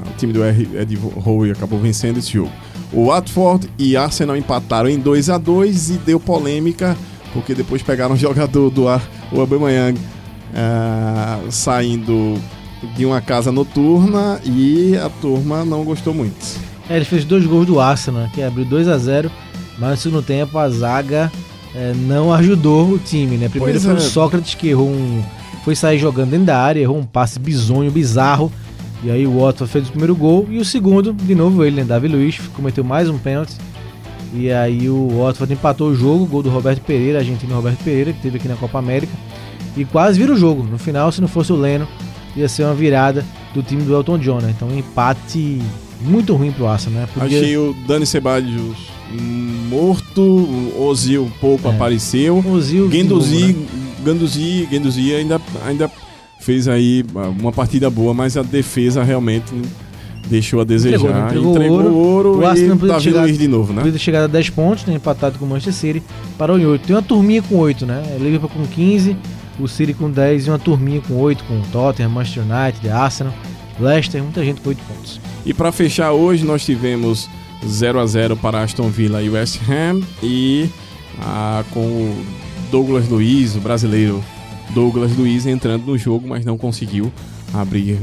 [0.00, 2.50] Ah, O time do Ed Howe acabou vencendo esse jogo.
[2.92, 6.96] O Watford e Arsenal empataram em 2 a 2 e deu polêmica
[7.32, 9.98] porque depois pegaram o jogador do ar, o Aubameyang,
[10.54, 12.40] ah, saindo
[12.96, 16.58] de uma casa noturna e a turma não gostou muito.
[16.88, 19.30] É, ele fez dois gols do Arsenal, que abriu 2 a 0
[19.78, 21.32] mas no segundo tempo a zaga
[21.74, 23.48] é, não ajudou o time, né?
[23.48, 23.96] Primeiro Pois foi é.
[23.96, 25.22] o Sócrates que errou um.
[25.64, 28.52] Foi sair jogando dentro da área, errou um passe bizonho, bizarro.
[29.02, 30.46] E aí o Watford fez o primeiro gol.
[30.50, 31.84] E o segundo, de novo ele, né?
[31.84, 33.54] Davi Luiz, cometeu mais um pênalti.
[34.32, 38.20] E aí o Watford empatou o jogo, gol do Roberto Pereira, argentino Roberto Pereira, que
[38.20, 39.12] teve aqui na Copa América.
[39.76, 40.62] E quase vira o jogo.
[40.62, 41.86] No final, se não fosse o Leno,
[42.36, 44.52] ia ser uma virada do time do Elton John, né?
[44.56, 45.60] Então um empate
[46.00, 47.08] muito ruim pro Arsenal, né?
[47.12, 48.76] Podia- Achei o Dani Ceballos
[49.68, 51.70] morto, o Ozil pouco É.
[51.72, 52.42] apareceu.
[52.46, 53.66] Ozil Guendouzi, né?
[54.04, 55.90] Guendouzi, Guendouzi ainda, ainda
[56.40, 57.04] fez aí
[57.38, 59.52] uma partida boa, mas a defesa realmente
[60.28, 60.96] deixou a desejar.
[60.96, 61.26] Entregou, né?
[61.26, 61.88] Entregou Entregou, ouro.
[61.90, 63.78] o ouro O Arsenal e podia Davi chegar- Luiz de novo, né?
[63.82, 66.02] Podia ter chegado a 10 pontos, né, empatado com o Manchester City,
[66.38, 66.86] parou em 8.
[66.86, 68.02] Tem uma turminha com 8, né?
[68.20, 69.16] Liverpool com 15,
[69.58, 73.32] o City com 10 e uma turminha com 8, com Tottenham, Manchester United, Arsenal,
[73.78, 75.20] Leicester, muita gente com 8 pontos.
[75.44, 77.28] E para fechar hoje nós tivemos
[77.66, 80.68] 0 a 0 para Aston Villa e West Ham e
[81.20, 82.24] ah, com o
[82.70, 84.22] Douglas Luiz, o brasileiro
[84.74, 87.10] Douglas Luiz entrando no jogo, mas não conseguiu
[87.52, 87.98] abrir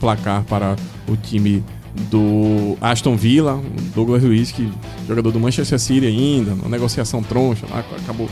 [0.00, 0.74] placar para
[1.06, 1.62] o time
[2.08, 4.68] do Aston Villa, o Douglas Luiz que
[5.06, 8.28] jogador do Manchester City ainda, uma negociação troncha, lá, acabou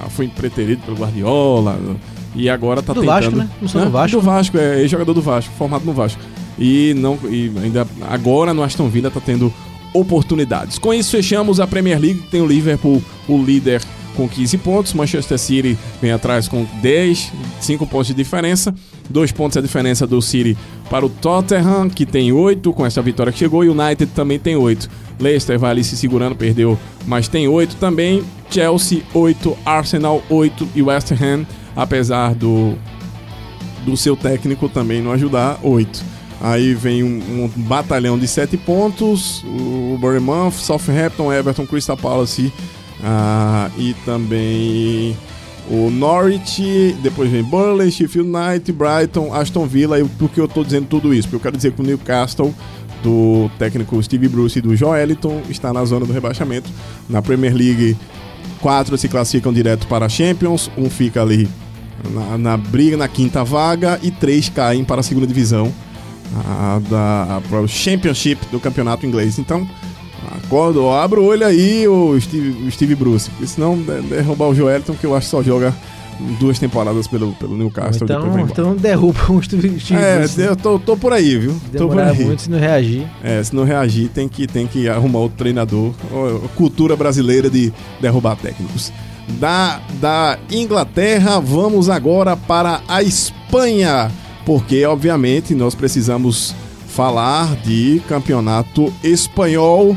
[0.00, 1.78] ah, foi preterido pelo Guardiola
[2.34, 3.48] e agora tá Do tentando Vasco, né?
[3.60, 4.16] Não sou do Vasco.
[4.16, 6.20] do Vasco, é jogador do Vasco, formado no Vasco.
[6.58, 9.52] E não e ainda agora no Aston Villa tá tendo
[9.92, 10.78] oportunidades.
[10.78, 13.82] Com isso fechamos a Premier League, tem o Liverpool, o líder
[14.16, 18.74] com 15 pontos, Manchester City vem atrás com 10, 5 pontos de diferença,
[19.08, 20.56] 2 pontos a diferença do City
[20.90, 24.38] para o Tottenham, que tem 8 com essa vitória que chegou, e o United também
[24.38, 24.88] tem 8.
[25.18, 28.22] Leicester vai ali se segurando, perdeu, mas tem 8 também.
[28.50, 32.74] Chelsea 8, Arsenal 8 e West Ham, apesar do
[33.84, 36.04] do seu técnico também não ajudar, 8.
[36.40, 42.52] Aí vem um, um batalhão de 7 pontos, o Bournemouth, Southampton, Everton, Crystal Palace
[43.02, 45.16] ah, e também
[45.70, 50.00] o Norwich, depois vem Burnley, Sheffield United, Brighton, Aston Villa.
[50.00, 51.28] E por que eu tô dizendo tudo isso?
[51.28, 52.54] Porque eu quero dizer que o Newcastle,
[53.02, 56.70] do técnico Steve Bruce e do Joeliton, está na zona do rebaixamento.
[57.08, 57.96] Na Premier League,
[58.60, 61.48] quatro se classificam direto para a Champions, um fica ali
[62.10, 65.72] na, na briga na quinta vaga e três caem para a segunda divisão
[66.34, 69.38] a, da, para o Championship do campeonato inglês.
[69.38, 69.68] Então,
[70.36, 74.48] acorda, ó, abre o olho aí, o Steve, o Steve Bruce, porque senão de- derrubar
[74.48, 75.74] o Joelton, que eu acho que só joga
[76.38, 78.04] duas temporadas pelo, pelo Newcastle.
[78.04, 80.48] Então, então derruba o Steve Steve é, Bruce, né?
[80.48, 81.56] eu tô, tô por aí, viu?
[81.70, 82.24] Demorar aí.
[82.24, 83.06] muito se não reagir.
[83.22, 85.92] É, se não reagir, tem que, tem que arrumar outro treinador.
[86.56, 88.92] Cultura brasileira de derrubar técnicos.
[89.38, 94.10] Da, da Inglaterra, vamos agora para a Espanha.
[94.44, 96.54] Porque, obviamente, nós precisamos
[96.88, 99.96] falar de campeonato espanhol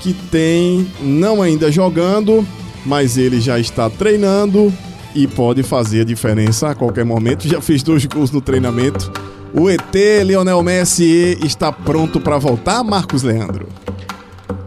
[0.00, 2.46] que tem, não ainda jogando,
[2.84, 4.72] mas ele já está treinando
[5.14, 7.46] e pode fazer a diferença a qualquer momento.
[7.46, 9.12] Já fez dois gols no treinamento.
[9.52, 13.68] O ET Lionel Messi está pronto para voltar, Marcos Leandro.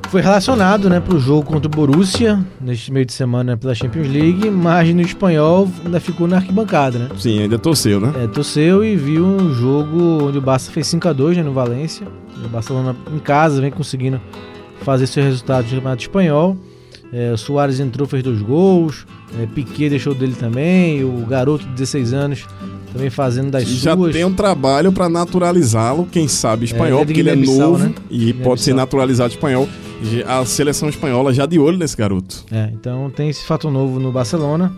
[0.10, 4.48] Foi relacionado, né, pro jogo contra o Borussia, neste meio de semana pela Champions League,
[4.52, 7.10] mas no espanhol ainda ficou na arquibancada, né?
[7.18, 8.14] Sim, ainda torceu, né?
[8.24, 11.52] É, torceu e viu um jogo onde o Barça fez 5 a 2 né, no
[11.52, 12.06] Valência.
[12.46, 14.22] O Barcelona em casa vem conseguindo
[14.84, 16.58] fazer seus resultados no Campeonato Espanhol.
[17.12, 19.06] É, Soares entrou, fez dois gols.
[19.40, 21.04] É, Piquet deixou dele também.
[21.04, 22.46] O garoto de 16 anos
[22.94, 24.14] também fazendo das E já suas.
[24.14, 27.94] tem um trabalho para naturalizá-lo, quem sabe espanhol, é porque ele é novo né?
[28.10, 29.68] e pode ser naturalizado espanhol.
[30.28, 32.44] A seleção espanhola já de olho nesse garoto.
[32.52, 34.72] É, então tem esse fato novo no Barcelona.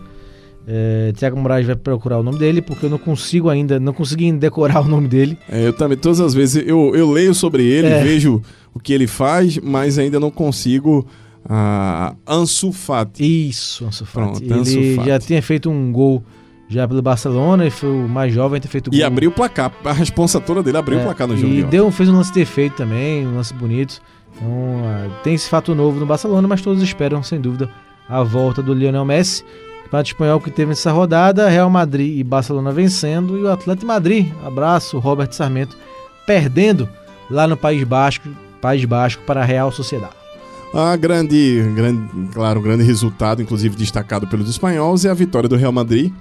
[0.68, 4.32] É, Thiago Moraes vai procurar o nome dele, porque eu não consigo ainda, não consegui
[4.32, 5.38] decorar o nome dele.
[5.48, 8.02] É, eu também, todas as vezes, eu, eu leio sobre ele, É.
[8.02, 8.42] vejo
[8.74, 11.06] o que ele faz, mas ainda não consigo.
[11.48, 13.48] Ah, Ansu Fati.
[13.48, 14.42] Isso, Ansu Fati.
[14.44, 15.08] Pronto, Ansu Ele Fati.
[15.08, 16.24] já tinha feito um gol
[16.68, 19.06] já pelo Barcelona e foi o mais jovem a ter feito E gol.
[19.06, 19.72] abriu o placar.
[19.84, 21.52] A responsa toda dele abriu É, o placar no jogo.
[21.52, 24.00] E de deu, fez um lance defeito também, um lance bonito.
[24.34, 24.48] Então
[24.84, 27.70] ah, tem esse fato novo no Barcelona, mas todos esperam, sem dúvida,
[28.08, 29.44] a volta do Lionel Messi.
[29.86, 33.86] Campeonato espanhol que teve nessa rodada, Real Madrid e Barcelona vencendo e o Atlético de
[33.86, 35.76] Madrid, abraço, Robert Sarmento,
[36.26, 36.88] perdendo
[37.30, 38.28] lá no País Basco,
[38.60, 40.12] País Basco para a Real Sociedade.
[40.74, 42.02] A grande, grande,
[42.34, 46.12] claro, um grande resultado, inclusive destacado pelos espanhóis, é a vitória do Real Madrid.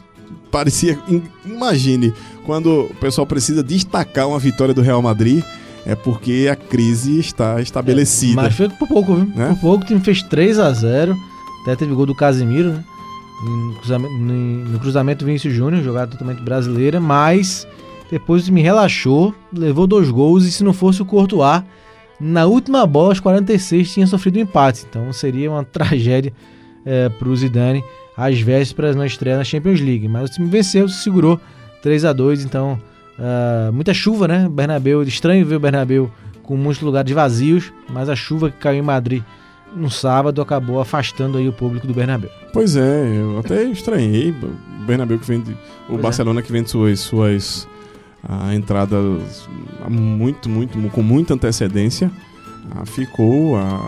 [0.52, 2.14] Parecia, im- imagine,
[2.46, 5.44] quando o pessoal precisa destacar uma vitória do Real Madrid,
[5.86, 8.36] é porque a crise está estabelecida.
[8.44, 9.26] Mas foi por pouco, viu?
[9.36, 9.50] Né?
[9.50, 11.16] Por pouco, o time fez 3 a 0
[11.64, 12.84] Até teve gol do Casemiro, né?
[13.44, 17.68] No cruzamento, no, Vinícius Júnior, jogada totalmente brasileira, mas
[18.10, 21.64] depois time relaxou, levou dois gols e se não fosse o Courtois,
[22.20, 24.86] na última bola, aos 46, tinha sofrido um empate.
[24.90, 26.32] Então seria uma tragédia
[26.86, 27.84] é, para o Zidane
[28.16, 30.08] às vésperas na estreia na Champions League.
[30.08, 31.40] Mas o time venceu, se segurou
[31.82, 32.80] 3 a 2 então
[33.18, 34.48] ah, muita chuva, né?
[34.50, 36.12] Bernabéu, estranho ver o Bernabéu
[36.44, 39.24] com muitos lugares vazios, mas a chuva que caiu em Madrid
[39.74, 42.30] no sábado acabou afastando aí o público do Bernabéu.
[42.54, 44.32] Pois é, eu até estranhei.
[44.32, 45.52] O Bernabéu que vende.
[45.52, 45.58] O
[45.88, 46.02] Pois é.
[46.02, 47.68] Barcelona que vende suas, suas
[48.28, 49.48] ah, entradas
[49.86, 52.12] há muito, muito, com muita antecedência.
[52.76, 53.80] ah, ficou ah,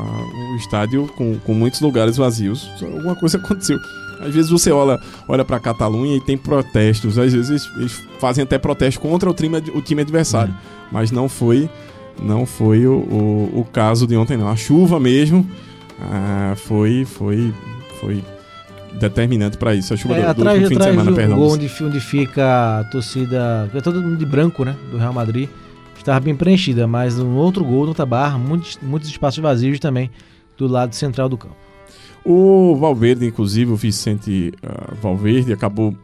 [0.54, 2.70] o estádio com, com muitos lugares vazios.
[2.82, 3.78] Alguma coisa aconteceu.
[4.20, 7.18] Às vezes você olha, olha para a Catalunha e tem protestos.
[7.20, 10.54] Às vezes eles, fazem até protesto contra o time, o time adversário.
[10.92, 11.70] Mas não foi,
[12.22, 14.48] não foi o, o, o caso de ontem, não.
[14.48, 15.48] A chuva mesmo
[16.00, 17.54] ah, foi, foi,
[18.00, 18.24] foi
[19.00, 19.94] determinante para isso.
[19.94, 21.38] A chuva É, do, do atrás fim de semana, do perdão.
[21.38, 25.50] gol onde, onde fica a torcida, é todo mundo de branco, né, do Real Madrid,
[25.98, 30.10] estava bem preenchida, mas no outro gol, no Tabar, muitos, muitos espaços vazios também
[30.58, 31.56] do lado central do campo.
[32.24, 35.96] O Valverde, inclusive, o Vicente ah, Valverde acabou.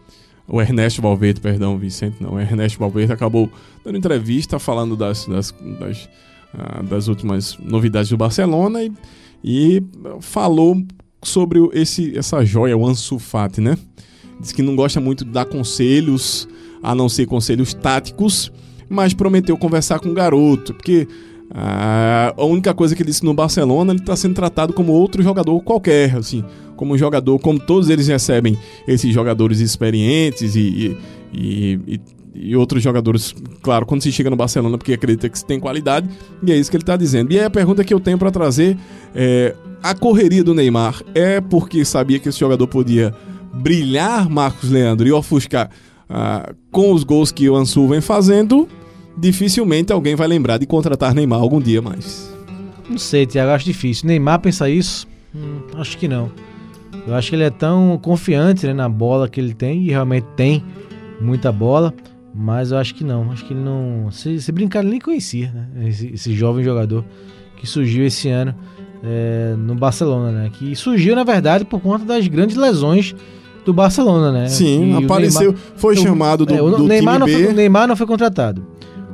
[0.48, 3.50] O Ernesto Valverde, perdão, Vicente não, o Ernesto Valverde acabou
[3.84, 6.10] dando entrevista falando das, das, das,
[6.54, 8.91] ah, das últimas novidades do Barcelona e,
[9.44, 9.84] e
[10.20, 10.84] falou
[11.22, 13.78] sobre esse, essa joia, o Ansu Fati, né?
[14.39, 16.48] Diz que não gosta muito de dar conselhos,
[16.82, 18.52] a não ser conselhos táticos,
[18.89, 21.08] mas prometeu conversar com o garoto, porque
[21.52, 25.24] ah, a única coisa que ele disse no Barcelona, ele está sendo tratado como outro
[25.24, 26.44] jogador qualquer, assim,
[26.76, 28.57] como jogador, como todos eles recebem
[28.88, 30.97] esses jogadores experientes e,
[31.34, 32.01] e, e-
[32.36, 36.09] e- outros jogadores, claro, quando se chega no Barcelona, porque acredita que tem qualidade,
[36.45, 37.32] e é isso que ele está dizendo.
[37.32, 38.76] E aí a pergunta que eu tenho para trazer
[39.15, 43.13] é: a correria do Neymar é porque sabia que esse jogador podia
[43.53, 45.69] brilhar, Marcos Leandro, e ofuscar
[46.09, 48.67] ah, com os gols que o Ansu vem fazendo?
[49.15, 52.34] Dificilmente alguém vai lembrar de contratar Neymar algum dia mais.
[52.89, 54.07] Não sei, Thiago, acho difícil.
[54.07, 55.07] Neymar pensa isso?
[55.36, 56.32] Hum, acho que não.
[57.08, 60.26] Eu acho que ele é tão confiante né, na bola que ele tem, e realmente
[60.36, 60.64] tem
[61.20, 61.93] muita bola,
[62.34, 63.32] mas eu acho que não.
[63.32, 64.10] Acho que ele não.
[64.12, 65.88] Se, se brincar, ele nem conhecia, né?
[65.89, 67.04] Esse, esse jovem jogador
[67.58, 68.56] que surgiu esse ano
[69.04, 70.49] é, no Barcelona, né?
[70.54, 73.14] Que surgiu, na verdade, por conta das grandes lesões
[73.66, 74.47] do Barcelona, né?
[74.47, 77.54] Sim, E apareceu, Neymar- foi o- chamado do, é, o do Neymar, não foi, o
[77.54, 78.66] Neymar não foi contratado.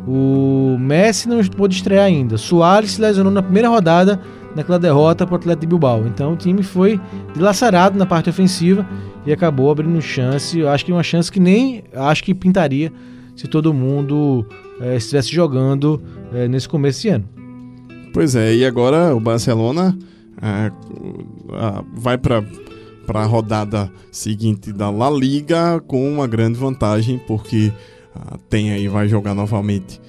[0.08, 2.38] O Messi não pôde estrear ainda.
[2.38, 4.20] Soares se lesionou na primeira rodada
[4.56, 6.06] naquela derrota para o Atlético de Bilbao.
[6.08, 7.00] Então o time foi
[7.34, 8.88] dilacerado na parte ofensiva
[9.26, 10.66] e acabou abrindo chance.
[10.66, 12.92] Acho que uma chance que nem acho que pintaria
[13.36, 14.46] se todo mundo
[14.82, 16.02] eh, estivesse jogando
[16.34, 17.26] eh, nesse começo de ano.
[18.14, 19.98] Pois é, e agora o Barcelona
[20.42, 20.72] ah,
[21.94, 22.44] vai para
[23.10, 27.74] para a rodada seguinte da La Liga com uma grande vantagem porque
[28.16, 30.00] ah, tem aí vai jogar novamente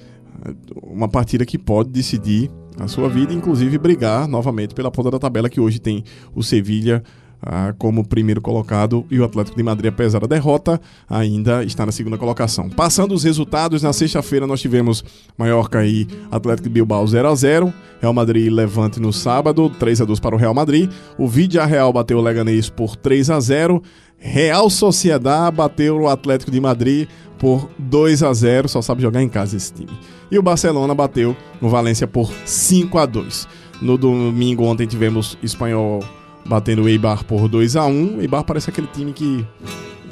[0.43, 0.51] ah,
[0.83, 2.51] uma partida que pode decidir
[2.83, 6.03] a sua vida, inclusive brigar novamente pela ponta da tabela que hoje tem
[6.35, 7.03] o Sevilha
[7.43, 10.79] ah, como primeiro colocado e o Atlético de Madrid, apesar da derrota,
[11.09, 12.69] ainda está na segunda colocação.
[12.69, 15.03] Passando os resultados, na sexta-feira nós tivemos
[15.37, 20.05] Mallorca e Atlético de Bilbao 0 a 0 Real Madrid Levante no sábado, 3 a
[20.05, 20.89] 2 para o Real Madrid.
[21.17, 23.81] O Vidia Real bateu o Leganês por 3 a 0
[24.17, 27.07] Real Sociedad bateu o Atlético de Madrid
[27.39, 29.89] por 2 a 0 só sabe jogar em casa esse time.
[30.31, 33.47] E o Barcelona bateu o Valência por 5 a 2
[33.81, 36.03] No domingo ontem tivemos Espanhol
[36.45, 39.45] batendo o Eibar por 2 a 1 O Eibar parece aquele time que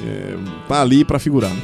[0.02, 1.50] é, tá ali para figurar.
[1.50, 1.62] né?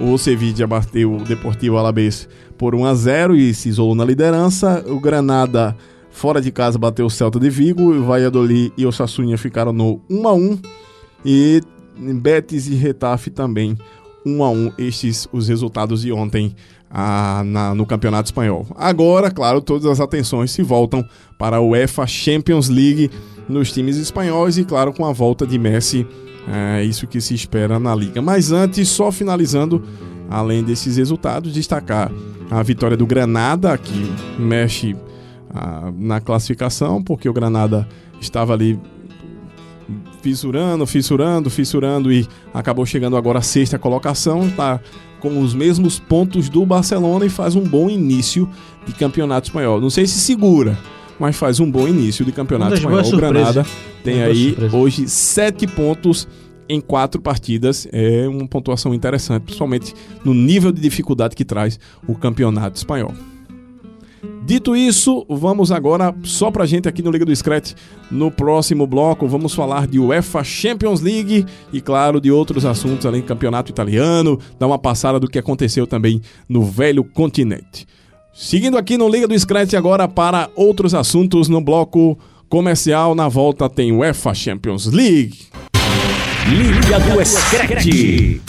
[0.00, 2.26] O Sevilla bateu o Deportivo Alavés
[2.56, 4.82] por 1 a 0 e se isolou na liderança.
[4.88, 5.76] O Granada
[6.10, 10.00] fora de casa bateu o Celta de Vigo, o Valladolid e o Sassunha ficaram no
[10.08, 10.58] 1 a 1
[11.24, 11.60] e
[11.96, 13.76] Betis e Retafe também
[14.24, 16.54] 1 a 1 estes os resultados de ontem
[16.90, 18.66] ah, na- no Campeonato Espanhol.
[18.76, 21.04] Agora, claro, todas as atenções se voltam
[21.38, 23.10] para a UEFA Champions League
[23.48, 26.06] nos times espanhóis e, claro, com a volta de Messi,
[26.48, 28.20] é isso que se espera na liga.
[28.20, 29.82] Mas antes, só finalizando,
[30.28, 32.10] além desses resultados, destacar
[32.50, 34.96] a vitória do Granada, que mexe
[35.54, 37.86] ah, na classificação, porque o Granada
[38.20, 38.78] estava ali
[40.22, 44.80] fissurando, fissurando, fissurando e acabou chegando agora à sexta colocação, tá
[45.20, 48.48] com os mesmos pontos do Barcelona e faz um bom início
[48.86, 49.80] de campeonato espanhol.
[49.80, 50.78] Não sei se segura,
[51.18, 53.04] mas faz um bom início de campeonato espanhol.
[53.04, 53.66] O Granada
[54.02, 56.26] tem Uma aí hoje sete pontos
[56.68, 57.86] em quatro partidas.
[57.92, 59.94] É uma pontuação interessante, principalmente
[60.24, 63.14] no nível de dificuldade que traz o campeonato espanhol.
[64.50, 67.74] Dito isso, vamos agora, só pra gente aqui no Liga do Scratch,
[68.10, 73.20] no próximo bloco, vamos falar de UEFA Champions League e, claro, de outros assuntos além
[73.20, 77.86] do campeonato italiano, dar uma passada do que aconteceu também no velho continente.
[78.34, 83.68] Seguindo aqui no Liga do Scratch agora para outros assuntos no bloco comercial, na volta
[83.68, 85.46] tem UEFA Champions League.
[86.48, 88.40] Liga do Scratch.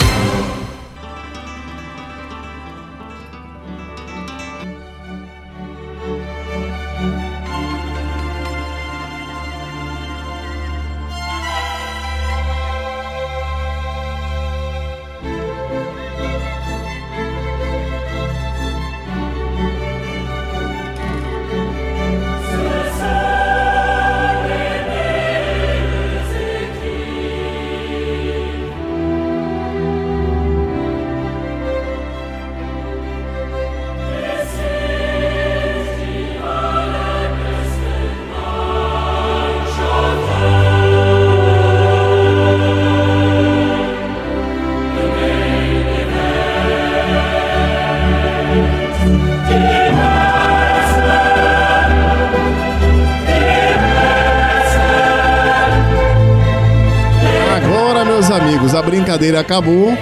[58.32, 59.96] Amigos, a brincadeira acabou.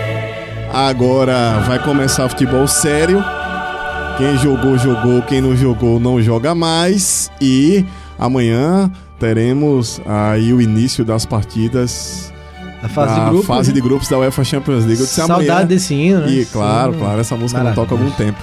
[0.72, 3.22] Agora vai começar o futebol sério.
[4.16, 5.22] Quem jogou, jogou.
[5.22, 7.30] Quem não jogou, não joga mais.
[7.40, 7.84] E
[8.18, 12.32] amanhã teremos aí o início das partidas
[12.82, 13.46] A fase da de grupo.
[13.46, 13.74] fase né?
[13.74, 15.00] de grupos da UEFA Champions League.
[15.00, 15.66] Eu disse Saudade amanhã.
[15.66, 16.30] desse hino, né?
[16.30, 18.38] E claro, claro, essa música não toca há algum tempo.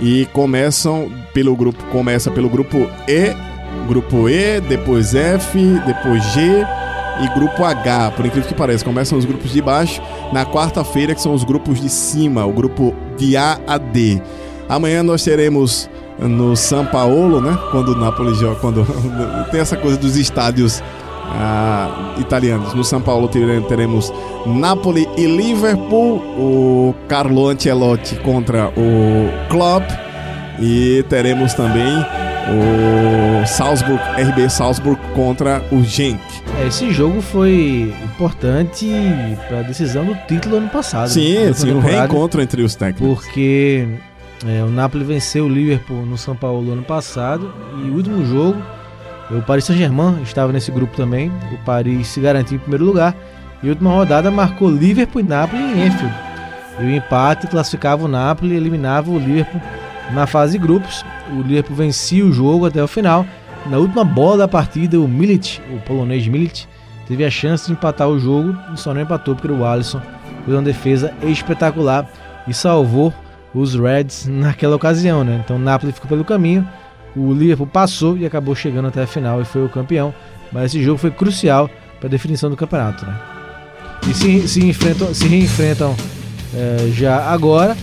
[0.00, 3.34] E começam pelo grupo, começa pelo grupo E,
[3.88, 6.64] grupo E, depois F, depois G
[7.22, 10.00] e grupo H, por incrível que pareça, começam os grupos de baixo
[10.32, 14.20] na quarta-feira que são os grupos de cima, o grupo de A a D.
[14.68, 15.88] Amanhã nós teremos
[16.18, 17.56] no São Paulo, né?
[17.70, 18.84] Quando o Napoli joga, quando
[19.50, 20.82] tem essa coisa dos estádios
[21.28, 22.74] ah, italianos.
[22.74, 24.12] No São Paulo tere- teremos
[24.46, 29.84] Napoli e Liverpool, o Carlo Ancelotti contra o Klopp
[30.60, 32.04] e teremos também
[32.48, 36.20] o Salzburg, RB Salzburg contra o Genk.
[36.58, 38.88] É, esse jogo foi importante
[39.48, 41.08] para a decisão do título ano passado.
[41.08, 41.52] Sim, né?
[41.52, 43.24] sim, um Temporada, reencontro entre os técnicos.
[43.24, 43.88] Porque
[44.46, 47.52] é, o Napoli venceu o Liverpool no São Paulo ano passado
[47.84, 48.62] e o último jogo,
[49.30, 51.32] o Paris Saint-Germain estava nesse grupo também.
[51.52, 53.14] O Paris se garantiu em primeiro lugar
[53.62, 56.14] e a última rodada marcou Liverpool e Napoli em Enfield.
[56.78, 59.60] E o empate classificava o Napoli e eliminava o Liverpool
[60.12, 61.04] na fase de grupos.
[61.32, 63.26] O Liverpool vencia o jogo até o final.
[63.66, 66.66] Na última bola da partida, o Milic, o polonês Milic,
[67.06, 70.00] teve a chance de empatar o jogo e só não empatou porque o Alisson
[70.44, 72.08] fez uma defesa espetacular
[72.46, 73.12] e salvou
[73.52, 75.40] os Reds naquela ocasião, né?
[75.44, 76.66] Então o Napoli ficou pelo caminho,
[77.16, 80.14] o Liverpool passou e acabou chegando até a final e foi o campeão.
[80.52, 83.18] Mas esse jogo foi crucial para a definição do campeonato, né?
[84.08, 85.96] E se, se enfrentam, se reenfrentam
[86.54, 87.76] eh, já agora.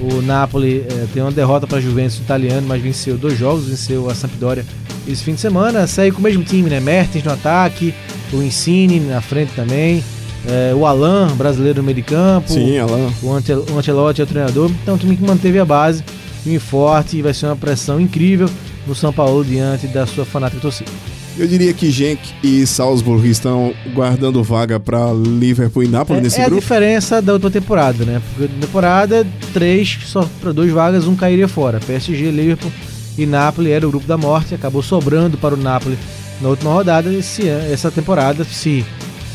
[0.00, 4.08] O Napoli eh, tem uma derrota para a Juventus italiano, mas venceu dois jogos, venceu
[4.08, 4.64] a Sampdoria
[5.08, 5.86] esse fim de semana.
[5.86, 6.78] Segue com o mesmo time, né?
[6.78, 7.92] Mertens no ataque,
[8.32, 10.04] o Insigne na frente também,
[10.46, 12.52] eh, o Alan, brasileiro no meio de campo.
[12.52, 13.10] Sim, Alan.
[13.22, 13.78] O Antel- o
[14.20, 14.70] é o treinador.
[14.82, 16.04] Então, um time que manteve a base,
[16.44, 18.48] time forte e vai ser uma pressão incrível
[18.86, 20.90] no São Paulo diante da sua fanática torcida.
[21.38, 26.40] Eu diria que Genk e Salzburg estão guardando vaga para Liverpool e Napoli É, nesse
[26.40, 26.60] é a grupo.
[26.60, 28.20] diferença da outra temporada, né?
[28.34, 29.24] Porque na temporada,
[29.54, 31.78] três, só para duas vagas, um cairia fora.
[31.78, 32.72] PSG, Liverpool
[33.16, 35.96] e Napoli era o grupo da morte, acabou sobrando para o Napoli
[36.40, 38.84] na última rodada esse, essa temporada se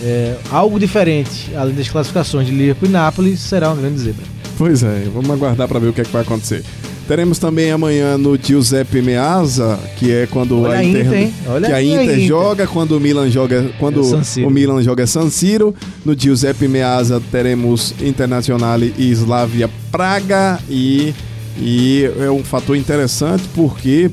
[0.02, 4.26] é, algo diferente, além das classificações de Liverpool e Nápoles, será uma grande zebra.
[4.58, 6.64] Pois é, vamos aguardar para ver o que, é que vai acontecer.
[7.08, 11.32] Teremos também amanhã no Giuseppe Meazza, que é quando Olha a a Inter, Inter,
[11.66, 12.20] que a Inter, Inter.
[12.28, 14.48] joga, quando o Milan joga, quando É San Siro.
[14.48, 15.76] o Milan joga San Siro.
[16.06, 21.14] No Giuseppe Meazza teremos Internazionale e Slavia Praga e
[21.58, 24.10] e é um fator interessante porque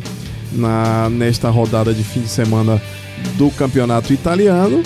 [0.52, 2.82] na nesta rodada de fim de semana
[3.38, 4.82] do campeonato italiano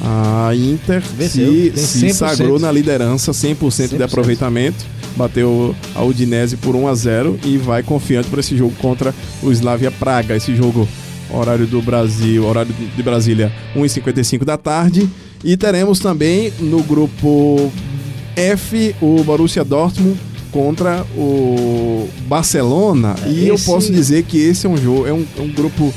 [0.00, 2.12] a Inter Venceu, se, se 100%.
[2.14, 4.02] sagrou na liderança, 100%, de 100%.
[4.04, 4.82] aproveitamento,
[5.16, 9.50] bateu a Udinese por 1 a 0 e vai confiante para esse jogo contra o
[9.52, 10.36] Slavia Praga.
[10.36, 10.88] Esse jogo,
[11.30, 15.08] horário do Brasil, horário de Brasília, 1h55 da tarde.
[15.44, 17.70] E teremos também no grupo
[18.36, 20.18] F o Borussia Dortmund
[20.52, 23.14] contra o Barcelona.
[23.26, 25.92] E eu Esse- posso dizer que esse é um jogo, é um, é um grupo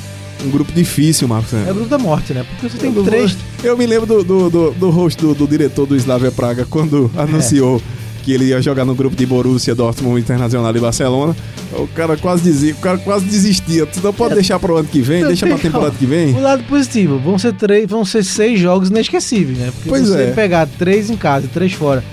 [0.45, 1.53] um grupo difícil, Marcos.
[1.53, 2.43] É o grupo da morte, né?
[2.43, 3.37] Porque você tem Eu três.
[3.63, 7.09] Eu me lembro do, do, do, do host do, do diretor do Slavia Praga quando
[7.15, 7.81] anunciou
[8.23, 11.35] que ele ia jogar no grupo de Borussia, Dortmund, Internacional e Barcelona.
[11.73, 13.85] O cara quase dizia, o cara quase desistia.
[13.85, 14.35] Tu não pode É.
[14.35, 16.33] deixar pro ano que vem, Eu deixa pra temporada que vem.
[16.33, 19.71] O lado positivo, vão ser, três, vão ser seis jogos inesquecíveis, né?
[19.73, 20.31] Porque Pois você é.
[20.31, 22.03] pegar três em casa e três fora,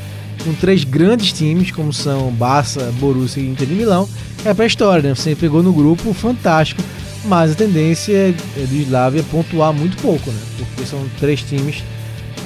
[0.45, 4.09] com três grandes times, como são Barça, Borussia e Inter de Milão,
[4.45, 5.15] é pra história, né?
[5.15, 6.83] Você pegou no grupo fantástico,
[7.27, 8.35] mas a tendência é
[8.67, 10.39] do Slavia pontuar muito pouco, né?
[10.59, 11.85] Porque são três times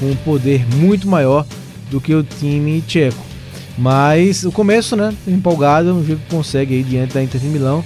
[0.01, 1.47] com um poder muito maior
[1.91, 3.25] do que o time tcheco.
[3.77, 5.12] Mas o começo, né?
[5.27, 7.85] Empolgado, é um jogo que consegue aí diante da Inter de Milão,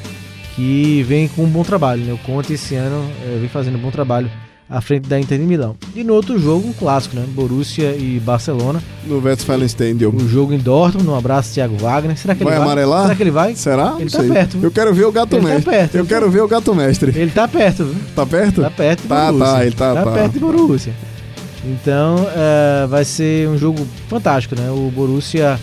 [0.55, 2.13] que vem com um bom trabalho, né?
[2.13, 4.31] O Conte esse ano eh, vem fazendo um bom trabalho
[4.69, 5.75] à frente da Inter de Milão.
[5.95, 7.25] E no outro jogo, um clássico, né?
[7.29, 8.83] Borussia e Barcelona.
[9.07, 10.11] No Westfalen Stadium.
[10.15, 12.19] O jogo em Dortmund, um abraço Thiago Wagner.
[12.19, 12.67] Será que Vai ele vai?
[12.67, 13.03] amarelar?
[13.05, 13.55] Será que ele vai?
[13.57, 13.95] Será?
[13.99, 14.29] Ele Não tá sei.
[14.29, 14.65] perto, viu?
[14.65, 15.71] Eu quero ver o gato Ele tá mestre.
[15.71, 17.13] perto, Eu ele quero tá- ver o gato mestre.
[17.17, 17.95] Ele tá perto, viu?
[18.15, 18.61] Tá perto?
[18.61, 19.55] Tá perto de Tá, Borussia.
[19.55, 20.11] tá, ele tá- tá.
[20.13, 20.93] perto de Borussia.
[21.65, 24.71] Então, eh, vai ser um jogo fantástico, né?
[24.71, 25.59] O Borussia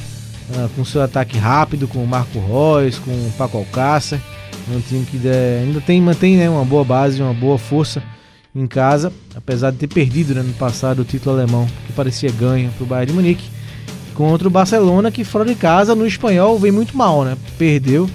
[0.54, 4.20] ah, com seu ataque rápido, com o Marco Reus, com o Paco Alcácer.
[4.72, 8.02] É um time que der- ainda tem, mantém né, uma boa base, uma boa força
[8.56, 12.70] em casa, apesar de ter perdido né, no passado o título alemão, que parecia ganho
[12.72, 13.44] para o Bayern de Munique,
[14.14, 17.38] contra o Barcelona, que fora de casa, no espanhol, vem muito mal, né?
[17.58, 18.10] Perdeu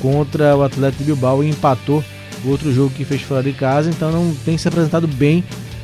[0.00, 2.04] contra o Atlético Bilbao e empatou
[2.44, 5.42] o outro jogo que fez fora de casa, então não tem se apresentado bem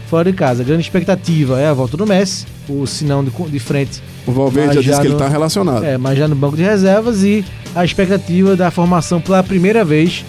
[0.09, 0.63] fora de casa.
[0.63, 4.75] A grande expectativa é a volta do Messi, o sinão de, de frente, O Valverde
[4.77, 5.85] já já disse que ele no- tá relacionado.
[5.85, 10.25] é, mas já no banco de reservas e a expectativa da formação pela primeira vez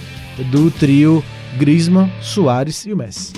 [0.52, 1.24] do trio
[1.58, 3.34] Griezmann, Soares e o Messi.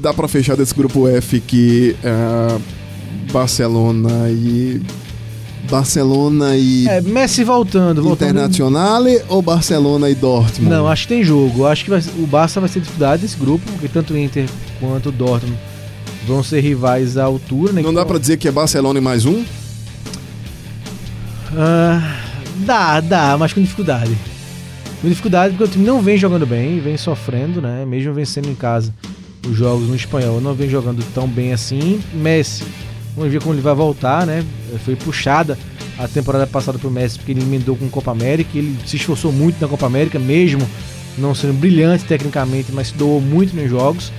[0.00, 2.58] Dá pra fechar desse grupo F que é,
[3.32, 4.80] Barcelona e
[5.70, 8.28] Barcelona e É, Messi voltando, voltando.
[8.30, 10.70] Internazionale ou Barcelona e Dortmund?
[10.70, 11.66] Não, acho que tem jogo.
[11.66, 14.46] Acho que vai- o Barça vai ter dificuldade nesse grupo, porque tanto o Inter
[14.78, 15.58] quanto o Dortmund
[16.26, 17.72] vão ser rivais à altura.
[17.72, 17.82] Né?
[17.82, 19.42] Não dá Então, pra dizer que é Barcelona e mais um?
[21.56, 22.20] Ah,
[22.58, 24.16] dá, dá, mas com dificuldade.
[25.00, 27.84] Com dificuldade porque o time não vem jogando bem, vem sofrendo, né?
[27.86, 28.92] Mesmo vencendo em casa
[29.46, 32.00] os jogos no espanhol, não vem jogando tão bem assim.
[32.12, 32.64] Messi,
[33.16, 34.44] vamos ver como ele vai voltar, né?
[34.84, 35.58] Foi puxada
[35.98, 38.50] a temporada passada pro Messi porque ele emendou com Copa América.
[38.58, 40.66] Ele se esforçou muito na Copa América, mesmo
[41.16, 44.12] não sendo brilhante tecnicamente, mas se doou muito nos jogos.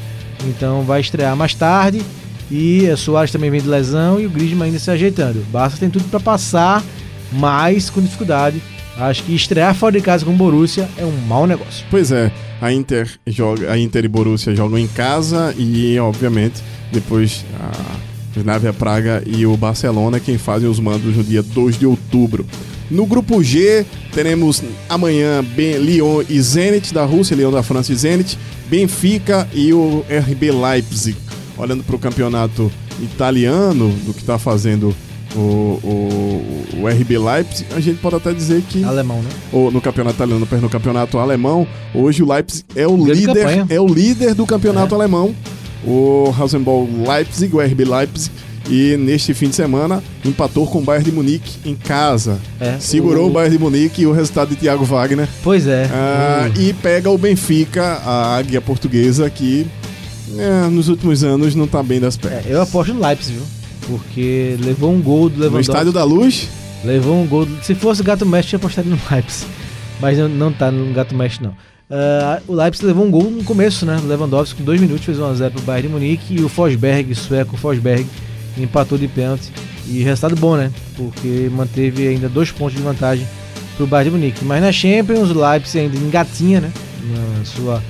[0.46, 2.02] Então vai estrear mais tarde.
[2.50, 5.40] E o Soares também vem de lesão e o Griezmann ainda se ajeitando.
[5.40, 6.84] O Barça tem tudo para passar,
[7.32, 8.62] mas com dificuldade.
[8.98, 11.86] Acho que estrear fora de casa com o Borussia é um mau negócio.
[11.92, 16.64] Pois é, a Inter joga, a Inter e Borussia jogam em casa e, obviamente,
[16.94, 21.86] depois a Slavia Praga e o Barcelona quem fazem os mandos no dia 2 de
[21.86, 22.46] outubro.
[22.90, 27.96] No grupo G, teremos amanhã Ben, Lyon e Zenit da Rússia, Lyon da França e
[27.96, 28.38] Zenit,
[28.70, 31.18] Benfica e o RB Leipzig.
[31.58, 32.72] Olhando para o campeonato
[33.02, 34.96] italiano, do que está fazendo
[35.36, 39.30] o, o, o RB Leipzig, a gente pode até dizer que Alemão, né?
[39.52, 43.66] ou no campeonato italiano, no campeonato alemão, hoje o Leipzig é o Grande líder, campanha.
[43.70, 44.98] é o líder do campeonato É.
[44.98, 45.36] alemão.
[45.86, 48.32] O Rasenball Leipzig, o RB Leipzig,
[48.68, 52.40] e neste fim de semana empatou com o Bayern de Munique em casa.
[52.60, 55.28] É, Segurou o, o- Bayern de Munique e o resultado de Thiago Wagner.
[55.44, 55.88] Pois é.
[55.94, 59.68] Ah, o- e pega o Benfica, a águia portuguesa, que
[60.40, 62.46] é, nos últimos anos não tá bem das é, pernas.
[62.48, 63.44] eu aposto no Leipzig, viu?
[63.88, 65.72] Porque levou um gol do no Lewandowski.
[65.72, 66.48] Estádio da Luz,
[66.84, 67.46] Levou um gol.
[67.46, 69.48] do- Se fosse o Gato Mestre, tinha apostado no Leipzig.
[70.00, 71.54] Mas não, não tá no Gato Mestre, não.
[71.90, 74.00] Ah, o Leipzig levou um gol no começo, né?
[74.06, 76.36] Lewandowski, com dois minutos, fez 1x0 pro Bayern de Munique.
[76.36, 78.06] E o Fosberg, sueco Fosberg,
[78.58, 79.52] empatou de pênalti.
[79.88, 80.72] E resultado bom, né?
[80.96, 83.26] Porque manteve ainda dois pontos de vantagem
[83.78, 84.46] pro Bayern de Munique.
[84.46, 86.72] Mas na Champions, o Leipzig ainda engatinha, né?
[87.40, 87.84] Na sua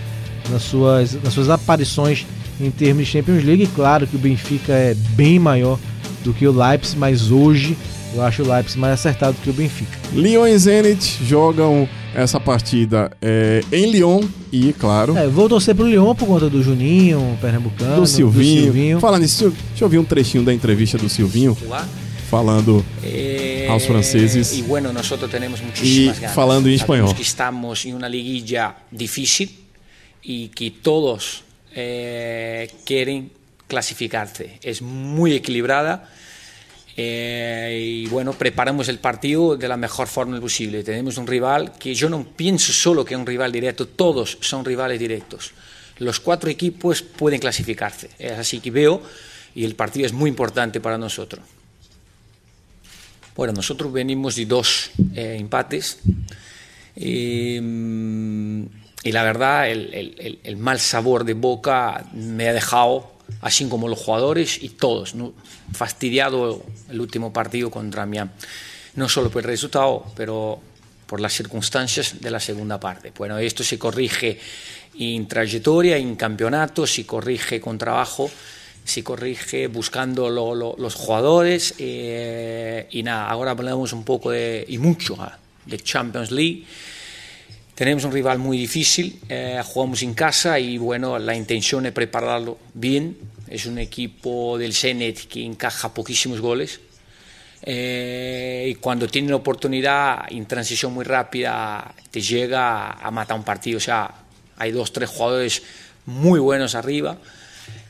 [0.51, 2.25] nas suas, nas suas aparições
[2.59, 3.67] em termos de Champions League.
[3.75, 5.79] Claro que o Benfica é bem maior
[6.23, 7.77] do que o Leipzig, mas hoje
[8.13, 9.97] eu acho o Leipzig mais acertado que o Benfica.
[10.13, 15.85] Lyon e Zenit jogam essa partida é, em Lyon e, claro, É, vou torcer pro
[15.85, 18.63] Lyon por conta do Juninho, Pernambucano, do Silvinho.
[18.63, 18.99] Silvinho.
[19.01, 21.55] Falando nisso, deixa eu ouvir um trechinho da entrevista do Silvinho
[22.29, 24.57] falando Eh, A los franceses.
[24.57, 25.07] Y bueno, ganas.
[26.33, 27.15] falando en Sabemos español.
[27.15, 29.49] que estamos en una liguilla difícil
[30.23, 31.43] y que todos
[31.75, 33.31] eh, quieren
[33.67, 34.59] clasificarse.
[34.63, 36.09] Es muy equilibrada.
[36.97, 40.81] eh, y bueno, preparamos el partido de la mejor forma posible.
[40.83, 44.63] Tenemos un rival que yo no pienso solo que es un rival directo, todos son
[44.63, 45.51] rivales directos.
[45.97, 48.09] Los cuatro equipos pueden clasificarse.
[48.17, 49.01] Es así que veo
[49.53, 51.43] y el partido es muy importante para nosotros.
[53.35, 55.99] Bueno, nosotros venimos de dos eh, empates
[56.95, 58.63] mm,
[59.05, 63.87] y la verdad el, el- el- mal sabor de boca me ha dejado, así como
[63.87, 65.31] los jugadores y todos, ¿no?
[65.71, 68.31] fastidiado el último partido contra Miami.
[68.95, 70.59] No solo por el resultado, pero
[71.05, 73.11] por las circunstancias de la segunda parte.
[73.15, 74.39] Bueno, esto se corrige
[74.97, 78.29] en trayectoria, en campeonato, se corrige con trabajo
[78.85, 84.63] se corrige buscando lo- lo- los jugadores eh, y nada, ahora hablamos un poco de,
[84.67, 85.35] y mucho ah,
[85.65, 86.63] de Champions League.
[87.75, 92.57] Tenemos un rival muy difícil, eh, jugamos en casa y bueno, la intención es prepararlo
[92.73, 93.17] bien.
[93.49, 96.79] Es un equipo del Zenit que encaja poquísimos goles.
[97.61, 103.43] Eh, y cuando tiene la oportunidad en transición muy rápida te llega a matar un
[103.43, 103.75] partido.
[103.77, 104.09] O sea,
[104.55, 105.61] hay dos, tres jugadores
[106.05, 107.17] muy buenos arriba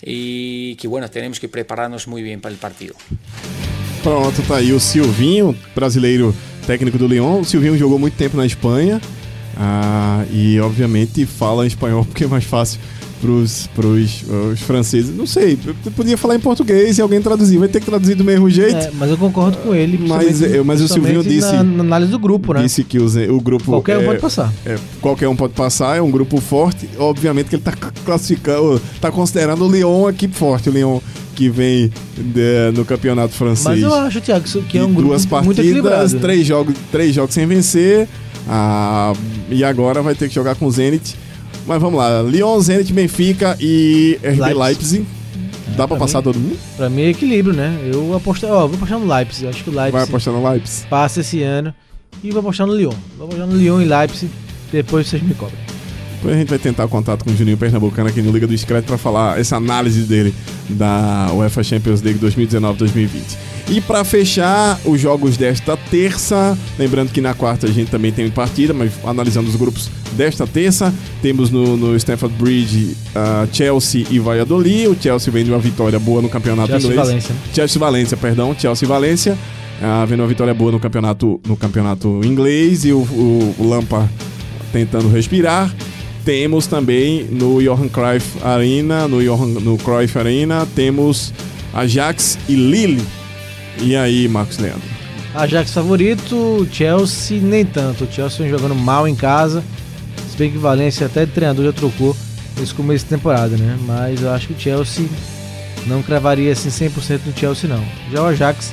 [0.01, 2.95] y que bueno, tenemos que prepararnos muy bien para el partido.
[4.01, 6.33] Pronto, tá aí o Silvinho, brasileiro
[6.65, 7.41] técnico do Lyon.
[7.41, 8.99] O Silvinho jogou muito tempo na Espanha
[9.57, 12.79] ah, e, obviamente, fala em espanhol porque é mais fácil
[13.21, 15.15] pros, pros os franceses.
[15.15, 17.57] Não sei, eu podia falar em português e alguém traduzir.
[17.57, 18.75] Vai ter que traduzir do mesmo jeito.
[18.75, 19.97] É, mas eu concordo com ele.
[19.97, 22.61] Mas, é, mas o Silvinho disse- Na, na análise do grupo, né?
[22.63, 23.65] Disse que o, grupo.
[23.65, 24.53] Qualquer um é- pode passar.
[24.65, 26.89] é, qualquer um pode passar, é um grupo forte.
[26.97, 27.73] Obviamente que ele tá
[28.05, 30.69] classificando, tá considerando o Lyon uma equipe forte.
[30.69, 30.99] O Lyon
[31.33, 33.65] que vem de- no campeonato francês.
[33.65, 36.13] Mas eu acho, Thiago, que é um grupo duas muito partidas, equilibrado.
[36.13, 36.19] né?
[36.21, 38.07] três, jogos, três jogos sem vencer.
[38.47, 39.13] Ah,
[39.49, 41.15] e agora vai ter que jogar com o Zenit.
[41.67, 44.59] Mas vamos lá, Lyon, Zenit, Benfica e RB Leipzig.
[44.59, 45.05] Leipzig.
[45.69, 46.57] Dá pra pra passar mim- todo mundo?
[46.77, 47.77] Pra mim é equilíbrio, né?
[47.91, 49.47] Eu aposto, ó, vou apostar no Leipzig.
[49.47, 50.87] Acho que o Leipzig Vai apostar no Leipzig.
[50.87, 51.73] passa esse ano.
[52.23, 52.93] E vou apostar no Lyon.
[53.17, 54.31] Vou apostar no Lyon e Leipzig.
[54.71, 55.59] Depois vocês me cobrem.
[56.17, 58.85] Depois a gente vai tentar contato com o Juninho Pernambucano aqui no Liga do Discreto
[58.87, 60.33] para falar essa análise dele
[60.69, 63.09] da UEFA Champions League 2019-2020.
[63.67, 68.29] E para fechar os jogos desta terça, lembrando que na quarta a gente também tem
[68.29, 74.19] partida, mas analisando os grupos desta terça, temos no, no Stamford Bridge ah, Chelsea e
[74.19, 74.87] Valladolid.
[74.87, 77.07] O Chelsea vem de uma vitória boa no campeonato Chelsea inglês.
[77.07, 77.35] Valência?
[77.53, 79.37] Chelsea e Valência, perdão, Chelsea e Valência.
[79.81, 84.09] Ah, vendo uma vitória boa no campeonato, no campeonato inglês e o, o, o Lampard
[84.71, 85.73] tentando respirar.
[86.23, 91.33] Temos também no Johan Cruyff Arena, no, Johan, no Cruyff Arena, temos
[91.73, 93.01] Ajax e Lille.
[93.81, 94.81] E aí, Marcos Leandro?
[95.33, 98.05] Ajax favorito, Chelsea nem tanto.
[98.05, 99.63] O Chelsea vem jogando mal em casa.
[100.31, 102.15] Se bem que Valência até de treinador já trocou
[102.57, 103.77] nesse começo de temporada, né?
[103.85, 105.05] Mas eu acho que o Chelsea
[105.87, 107.83] não cravaria assim 100% no Chelsea não.
[108.11, 108.71] Já o Ajax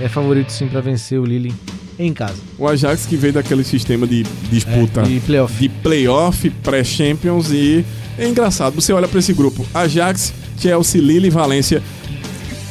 [0.00, 1.54] é favorito sim para vencer o Lille
[1.98, 2.36] em casa.
[2.58, 5.54] O Ajax que veio daquele sistema de disputa É, de playoff.
[5.60, 7.84] de playoff, pré-champions e
[8.16, 8.74] é engraçado.
[8.74, 11.82] Você olha para esse grupo: Ajax, Chelsea, Lille e Valência.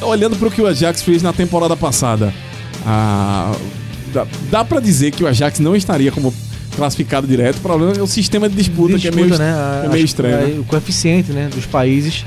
[0.00, 2.32] Olhando para o que o Ajax fez na temporada passada,
[2.86, 3.52] ah,
[4.12, 6.32] dá, dá para dizer que o Ajax não estaria como
[6.76, 7.56] classificado direto.
[7.56, 9.82] O problema é o sistema de disputa, que é meio, Disputa, né?
[9.84, 10.38] é meio estranho.
[10.38, 10.60] aí né?
[10.60, 12.24] O coeficiente né, dos países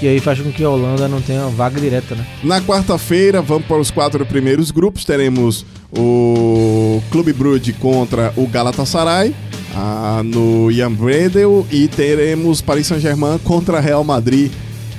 [0.00, 2.26] que aí faz com que a Holanda não tenha vaga direta, né?
[2.42, 5.04] Na quarta-feira, vamos para os quatro primeiros grupos.
[5.04, 5.64] Teremos
[5.96, 9.34] o Clube Brugge contra o Galatasaray
[9.74, 14.50] ah, no Jan Bredel e teremos Paris Saint-Germain contra Real Madrid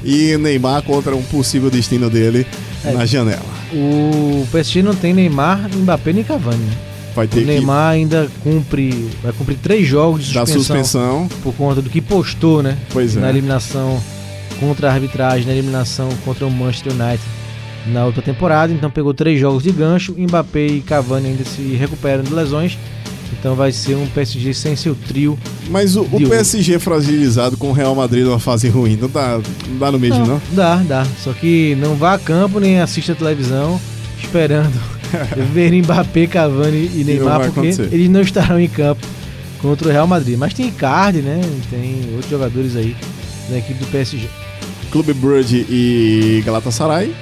[0.03, 2.45] e Neymar contra um possível destino dele
[2.83, 2.91] É.
[2.91, 3.41] na janela.
[3.73, 6.67] O PSG não tem Neymar, Mbappé nem Cavani.
[7.15, 11.29] Vai O ter Neymar ainda cumpre, vai cumprir três jogos que de suspensão, suspensão.
[11.41, 12.77] por conta do que postou, né?
[12.91, 13.29] Pois Na é.
[13.29, 14.01] eliminação
[14.59, 17.21] contra a arbitragem, na eliminação contra o Manchester United
[17.87, 18.71] na outra temporada.
[18.73, 20.13] Então pegou três jogos de gancho.
[20.17, 22.77] Mbappé e Cavani ainda se recuperam de lesões.
[23.34, 25.38] Então vai ser um PSG sem seu trio.
[25.69, 29.78] Mas o, o PSG fragilizado com o Real Madrid numa fase ruim, não dá, não
[29.78, 30.41] dá no mesmo, não?
[30.51, 31.05] Dá, dá.
[31.23, 33.80] Só que não vá a campo nem assista a televisão
[34.19, 34.80] esperando
[35.53, 37.89] ver Mbappé, Cavani e não Neymar, porque acontecer.
[37.91, 39.05] eles não estarão em campo
[39.61, 40.38] contra o Real Madrid.
[40.38, 41.41] Mas tem Icardi, né?
[41.69, 42.95] Tem outros jogadores aí
[43.49, 44.28] da equipe do PSG.
[44.91, 47.13] Clube Brugge e Galatasaray.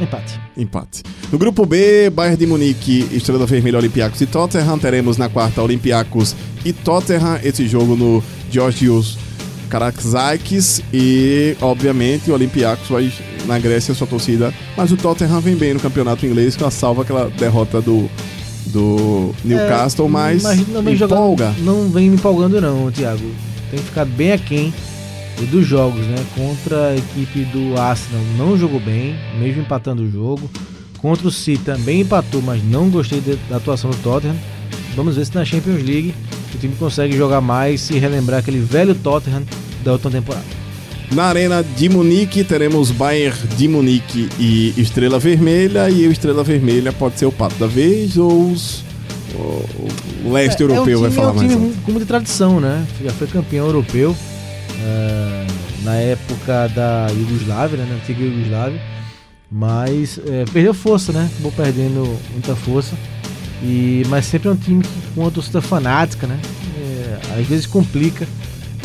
[0.00, 0.40] Empate.
[0.56, 1.02] Empate.
[1.30, 4.78] No grupo B, Bayern de Munique, Estrela Vermelha, Olympiacos e Tottenham.
[4.78, 6.34] Teremos na quarta Olympiacos
[6.64, 7.38] e Tottenham.
[7.42, 9.18] Esse jogo no Georgios
[9.68, 10.82] Karaczakis.
[10.92, 13.12] E, obviamente, o Olympiacos vai
[13.46, 14.52] na Grécia, sua torcida.
[14.76, 18.08] Mas o Tottenham vem bem no campeonato inglês, com a salva aquela derrota do,
[18.66, 20.06] do Newcastle.
[20.06, 21.46] É, mas não vem empolga.
[21.46, 23.30] Jogando, não vem me empolgando, não, Thiago.
[23.70, 24.72] Tem ficado bem aquém
[25.46, 26.16] dos jogos, né?
[26.34, 30.50] Contra a equipe do Arsenal não jogou bem, mesmo empatando o jogo.
[30.98, 34.36] Contra o City também empatou, mas não gostei da atuação do Tottenham.
[34.96, 36.14] Vamos ver se na Champions League
[36.54, 39.44] o time consegue jogar mais e relembrar aquele velho Tottenham
[39.84, 40.44] da outra temporada.
[41.12, 45.88] Na Arena de Munique teremos Bayern de Munique e Estrela Vermelha.
[45.88, 48.82] E o Estrela Vermelha pode ser o pato da vez ou os,
[49.34, 51.50] o, leste é, europeu é um time, vai falar é um mais.
[51.50, 51.78] time alto.
[51.84, 52.86] com muita tradição, né?
[53.02, 54.14] Já foi campeão europeu
[54.80, 55.46] eh,
[55.82, 57.86] na época da Iugoslávia, né?
[57.88, 58.80] Na antiga Iugoslávia.
[59.50, 61.28] Mas eh, perdeu força, né?
[61.32, 62.94] Acabou perdendo muita força.
[63.62, 66.38] E, mas sempre é um time com uma torcida fanática, né?
[66.76, 68.26] Eh, às vezes complica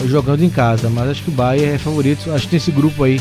[0.07, 0.89] jogando em casa.
[0.89, 2.31] Mas acho que o Bayern é favorito.
[2.31, 3.19] Acho que nesse grupo aí,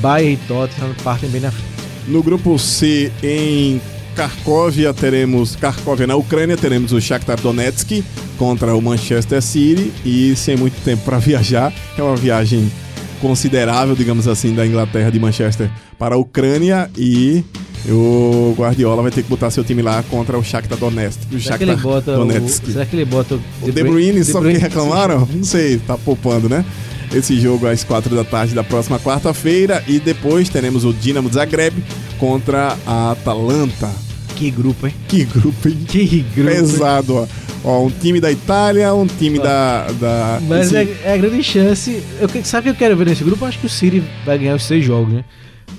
[0.00, 1.74] Bayern e Tottenham partem bem na frente.
[2.06, 3.80] No grupo C, em
[4.14, 5.56] Kharkovia, teremos.
[5.56, 8.02] Kharkovia, na Ucrânia, teremos o Shakhtar Donetsk
[8.38, 9.92] contra o Manchester City.
[10.04, 12.70] E sem muito tempo para viajar, é uma viagem
[13.20, 16.90] considerável, digamos assim, da Inglaterra de Manchester para a Ucrânia.
[16.96, 17.44] E
[17.88, 21.20] o Guardiola vai ter que botar seu time lá contra o Shakhtar Donetsk.
[21.32, 22.64] O Será que ele Shakhtar bota Donetsk.
[22.68, 25.28] o, será que ele bota O De Bruyne, só porque reclamaram?
[25.32, 26.64] Não sei, tá poupando, né?
[27.12, 29.82] Esse jogo às quatro da tarde da próxima quarta-feira.
[29.86, 31.74] E depois teremos o Dinamo Zagreb
[32.18, 34.03] contra a Atalanta.
[34.36, 34.94] Que grupo, hein?
[35.08, 35.78] Que grupo, hein?
[35.88, 36.50] Que grupo.
[36.50, 37.26] Pesado, ó.
[37.66, 39.86] Ó, um time da Itália, um time da.
[39.98, 42.02] da Mas esse- é, é a grande chance.
[42.20, 43.44] Eu, que- sabe o que eu quero ver nesse grupo?
[43.44, 45.24] Eu acho que o City vai ganhar os seis jogos, né?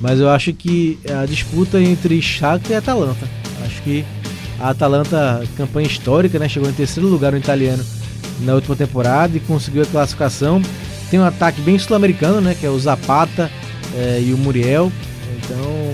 [0.02, 3.28] Mas eu acho que a disputa entre Shakhtar e Atalanta.
[3.66, 4.04] Acho que
[4.60, 6.50] a Atalanta, campanha histórica, né?
[6.50, 7.84] Chegou em terceiro lugar no italiano
[8.42, 10.62] na última temporada e conseguiu a classificação.
[11.12, 12.56] Tem um ataque bem sul-americano, né?
[12.60, 13.52] Que é o Zapata
[13.96, 14.92] eh, e o Muriel.
[15.38, 15.94] Então,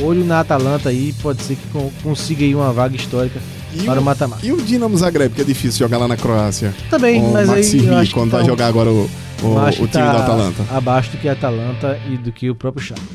[0.00, 3.38] olho na Atalanta aí, pode ser que con- consiga aí uma vaga histórica
[3.74, 4.44] E para o- o mata-mata.
[4.44, 6.74] E o Dinamo Zagreb, que é difícil jogar lá na Croácia.
[6.90, 9.08] Também, o mas aí eu acho que quando tá vai jogar agora o,
[9.42, 10.64] o, o time tá da Atalanta.
[10.70, 13.06] Abaixo do que a Atalanta e do que o próprio Shakhtar.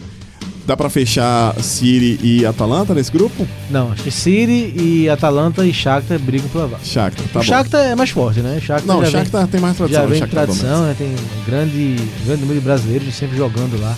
[0.66, 3.48] Dá pra fechar City e Atalanta nesse grupo?
[3.70, 6.84] Não, acho que City e Atalanta e Shakhtar brigam pela vaga.
[6.84, 7.48] Shakhtar, tá o bom.
[7.48, 8.60] Shakhtar é mais forte, né?
[8.60, 10.02] Shakhtar Não, o já vem- Shakhtar tem mais tradição.
[10.02, 10.96] já o vem Shakhtar tradição, né?
[10.98, 13.96] Tem um grande, grande número de brasileiros sempre jogando lá.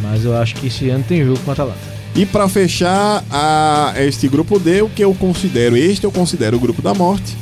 [0.00, 1.95] Mas eu acho que esse ano tem jogo com a Atalanta.
[2.16, 6.60] E pra fechar a, este grupo D, o que eu considero, este eu considero o
[6.60, 7.36] grupo da morte.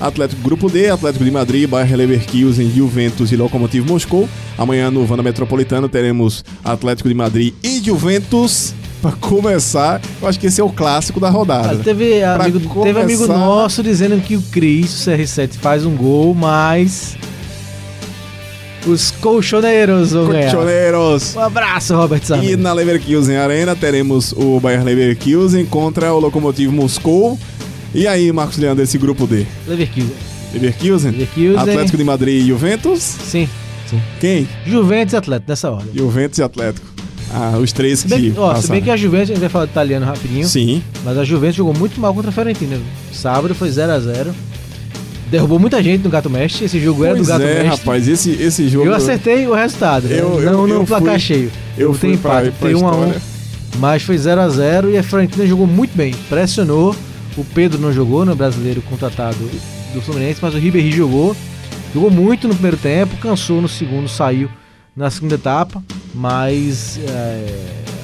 [0.00, 4.26] Atlético Grupo D, Atlético de Madrid, Bayer Leverkusen, Juventus e Lokomotiv Moscou.
[4.56, 8.72] Amanhã no Vanda Metropolitano teremos Atlético de Madrid e Juventus.
[9.02, 11.76] Pra começar, eu acho que esse é o clássico da rodada.
[11.82, 16.34] Teve, amigo, teve amigo começar- nosso dizendo que o Cris, o CR7, faz um gol,
[16.34, 17.16] mas.
[18.86, 20.26] Os colchoneiros vão.
[20.26, 21.36] Colchoneiros.
[21.36, 22.56] Um abraço, Robert E Sarmento.
[22.58, 27.38] na Leverkusen Arena teremos o Bayer Leverkusen contra o Lokomotiv Moscou.
[27.94, 29.44] E aí, Marcos Leandro, esse grupo D?
[29.66, 30.10] Leverkusen.
[30.54, 31.10] Leverkusen?
[31.10, 31.56] Leverkusen.
[31.58, 33.00] Atlético de Madrid e Juventus?
[33.02, 33.48] Sim,
[33.88, 34.00] sim.
[34.20, 34.48] Quem?
[34.66, 35.90] Juventus e Atlético, nessa ordem.
[35.94, 36.86] Juventus e Atlético.
[37.32, 39.48] Ah, os três bem, que que- ó, se bem que a Juventus, a gente vai
[39.48, 40.82] falar de italiano rapidinho, Sim.
[41.04, 42.76] mas a Juventus jogou muito mal contra a Fiorentina.
[43.12, 44.32] Sábado foi 0x0.
[45.30, 46.64] Derrubou muita gente no Gato Mestre.
[46.64, 47.68] Esse jogo era do Pois Gato é, Mestre.
[47.68, 48.86] rapaz, esse, esse jogo...
[48.86, 50.18] Eu acertei o resultado, né?
[50.18, 51.52] Eu- eu- não no eu placar fui- cheio.
[51.78, 53.22] eu tenho empate, tem 1 a 1 história.
[53.78, 56.94] mas foi 0 a 0 e a Fiorentina jogou muito bem, pressionou.
[57.36, 59.36] O Pedro não jogou, no brasileiro contratado
[59.94, 61.36] do Fluminense, mas o Ribéry jogou.
[61.94, 64.48] Jogou muito no primeiro tempo, cansou no segundo, saiu
[64.96, 65.82] na segunda etapa,
[66.14, 67.46] mas é,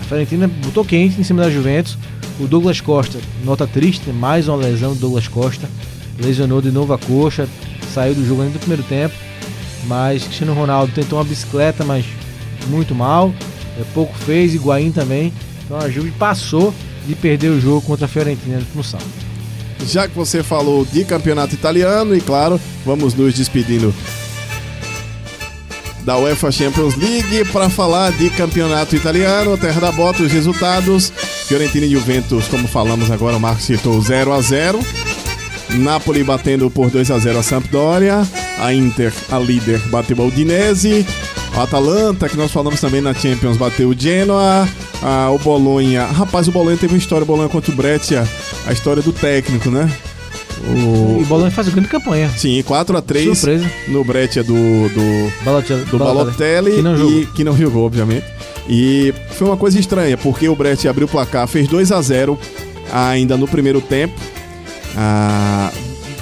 [0.00, 1.98] a Fiorentina botou quente em cima da Juventus.
[2.38, 5.68] O Douglas Costa, nota triste, mais uma lesão do Douglas Costa,
[6.18, 7.48] lesionou de novo a coxa,
[7.92, 9.14] saiu do jogo ainda no primeiro tempo,
[9.84, 12.04] mas Cristiano Ronaldo tentou uma bicicleta, mas
[12.68, 13.32] muito mal,
[13.78, 15.32] é, pouco fez, Higuaín também,
[15.64, 16.74] então a Juve passou
[17.06, 19.08] de perder o jogo contra a Fiorentina no sábado.
[19.86, 23.94] Já que você falou de campeonato italiano, e claro, vamos nos despedindo
[26.06, 31.12] da UEFA Champions League para falar de campeonato italiano, terra da bota, os resultados.
[31.48, 34.80] Fiorentina e Juventus, como falamos agora, o Marcos citou 0 a 0
[35.74, 38.26] Napoli batendo por 2 a 0 a Sampdoria.
[38.58, 41.04] A Inter, a líder, bateu a Udinese.
[41.56, 44.68] O Atalanta, que nós falamos também na Champions, bateu o Genoa.
[45.34, 46.04] O Bolonha.
[46.06, 48.26] Rapaz, o Bolonha teve uma história, o Bolonha contra o Brescia.
[48.66, 49.90] A história do técnico, né?
[50.68, 52.30] O, E o Bolonha faz uma grande campanha.
[52.36, 53.70] sim, 4 a 3 Surpresa.
[53.88, 54.54] no brete do,
[54.88, 57.26] do, Balotelli, do Balotelli Que não e jogou.
[57.34, 58.24] que não jogou, obviamente.
[58.68, 62.36] E foi uma coisa estranha, porque o Brett abriu o placar, fez 2 a 0
[62.92, 64.14] ainda no primeiro tempo.
[64.96, 65.70] Ah,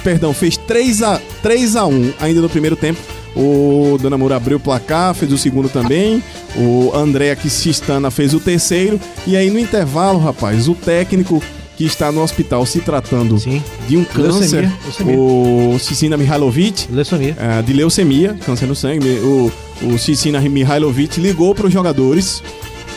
[0.03, 2.99] perdão, fez 3 a 3 a 1 ainda no primeiro tempo.
[3.35, 6.23] O Dona Moura abriu o placar, fez o segundo também.
[6.55, 8.99] O André Kistana fez o terceiro.
[9.27, 11.41] E aí no intervalo, rapaz, o técnico
[11.75, 13.61] que está no hospital se tratando Sim.
[13.85, 15.17] de um câncer, Leucemia, leucemia.
[15.19, 17.35] o Cicina Mihailovic, Leucemia.
[17.37, 19.09] ah, de leucemia, câncer no sangue.
[19.19, 19.51] O,
[19.81, 22.41] o Cicina Mihailovic ligou para os jogadores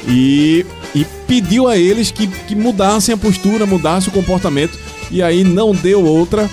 [0.09, 4.79] e, e pediu a eles que, que mudassem a postura, mudassem o comportamento.
[5.11, 6.49] E aí não deu outra.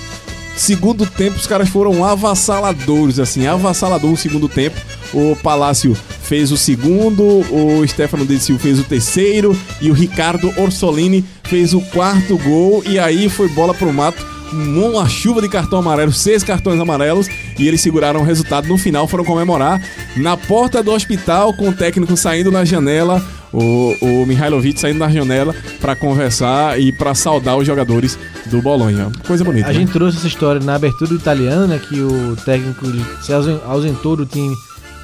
[0.55, 4.79] Segundo tempo, os caras foram avassaladores, assim, avassalador no segundo tempo.
[5.13, 10.53] O Palácio fez o segundo, o Stefano De Silva fez o terceiro e o Ricardo
[10.57, 12.83] Orsolini fez o quarto gol.
[12.85, 17.27] E aí foi bola pro mato uma chuva de cartão amarelo, seis cartões amarelos,
[17.57, 18.67] e eles seguraram o resultado.
[18.67, 19.81] No final foram comemorar
[20.15, 25.09] na porta do hospital, com o técnico saindo na janela, o, o Mihailovic saindo na
[25.09, 28.17] janela para conversar e para saudar os jogadores
[28.47, 29.11] do Bolonha.
[29.25, 29.69] Coisa bonita.
[29.69, 29.79] A né?
[29.79, 32.85] gente trouxe essa história na abertura do italiano, né, que o técnico
[33.23, 34.53] se ausen- ausentou do time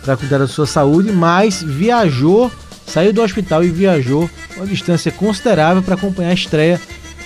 [0.03, 2.51] para cuidar da sua saúde, mas viajou,
[2.85, 6.81] saiu do hospital e viajou uma distância considerável para acompanhar a estreia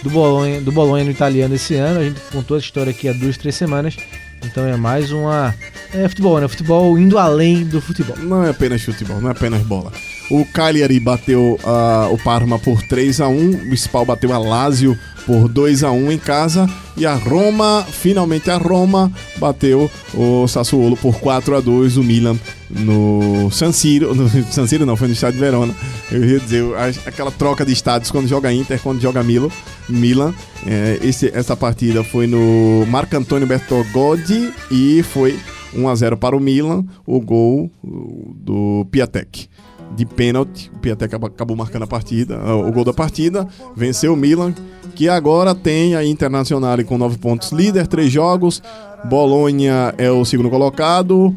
[0.06, 2.00] do Bolonha, do Bolonha no italiano esse ano.
[2.00, 3.98] A gente contou essa história aqui há duas, três semanas.
[4.44, 5.54] Então é mais uma.
[5.92, 6.48] É futebol, né?
[6.48, 8.16] Futebol indo além do futebol.
[8.20, 9.92] Não é apenas futebol, não é apenas bola.
[10.30, 14.98] O Cagliari bateu ah, o Parma por 3 a 1 o Spal bateu a Lazio
[15.26, 16.68] por 2 a 1 em casa
[16.98, 22.38] e a Roma, finalmente a Roma, bateu o Sassuolo por 4 a 2 o Milan
[22.70, 25.76] no San Siro, no San Siro não, foi no estádio de Verona.
[26.12, 26.64] Eu ia dizer,
[27.06, 29.52] aquela troca de estádios quando joga Inter, quando joga Milo,
[29.88, 30.34] Milan.
[30.66, 35.40] É, esse- essa partida foi no Marco Antônio Bertogodi e foi
[35.76, 39.48] 1 a 0 para o Milan, o gol uh, do Piatek.
[39.96, 44.18] De pênalti, o Piatek acabou marcando a partida, uh, o gol da partida, venceu o
[44.18, 44.54] Milan,
[44.94, 48.62] que agora tem a Internacional com 9 pontos líder, 3 jogos.
[49.06, 51.34] Bolonha é o segundo colocado,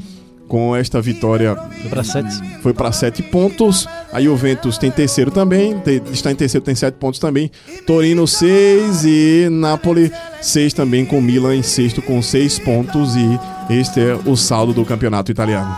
[0.49, 2.61] com esta vitória Foi pra sete.
[2.62, 3.86] foi para 7 pontos.
[4.12, 7.51] A Juventus tem terceiro também, tem- está em terceiro, tem 7 pontos também.
[7.86, 13.14] Torino 6 e Napoli 6 também, com Milan em sexto com 6 pontos.
[13.14, 13.38] E
[13.78, 15.76] este é o saldo do campeonato italiano.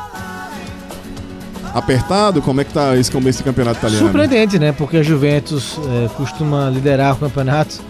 [1.75, 2.43] Apertado?
[2.43, 4.05] Como é que tá esse começo de campeonato italiano?
[4.05, 4.73] Surpreendente, né?
[4.73, 7.81] Porque a Juventus é, costuma liderar o campeonato,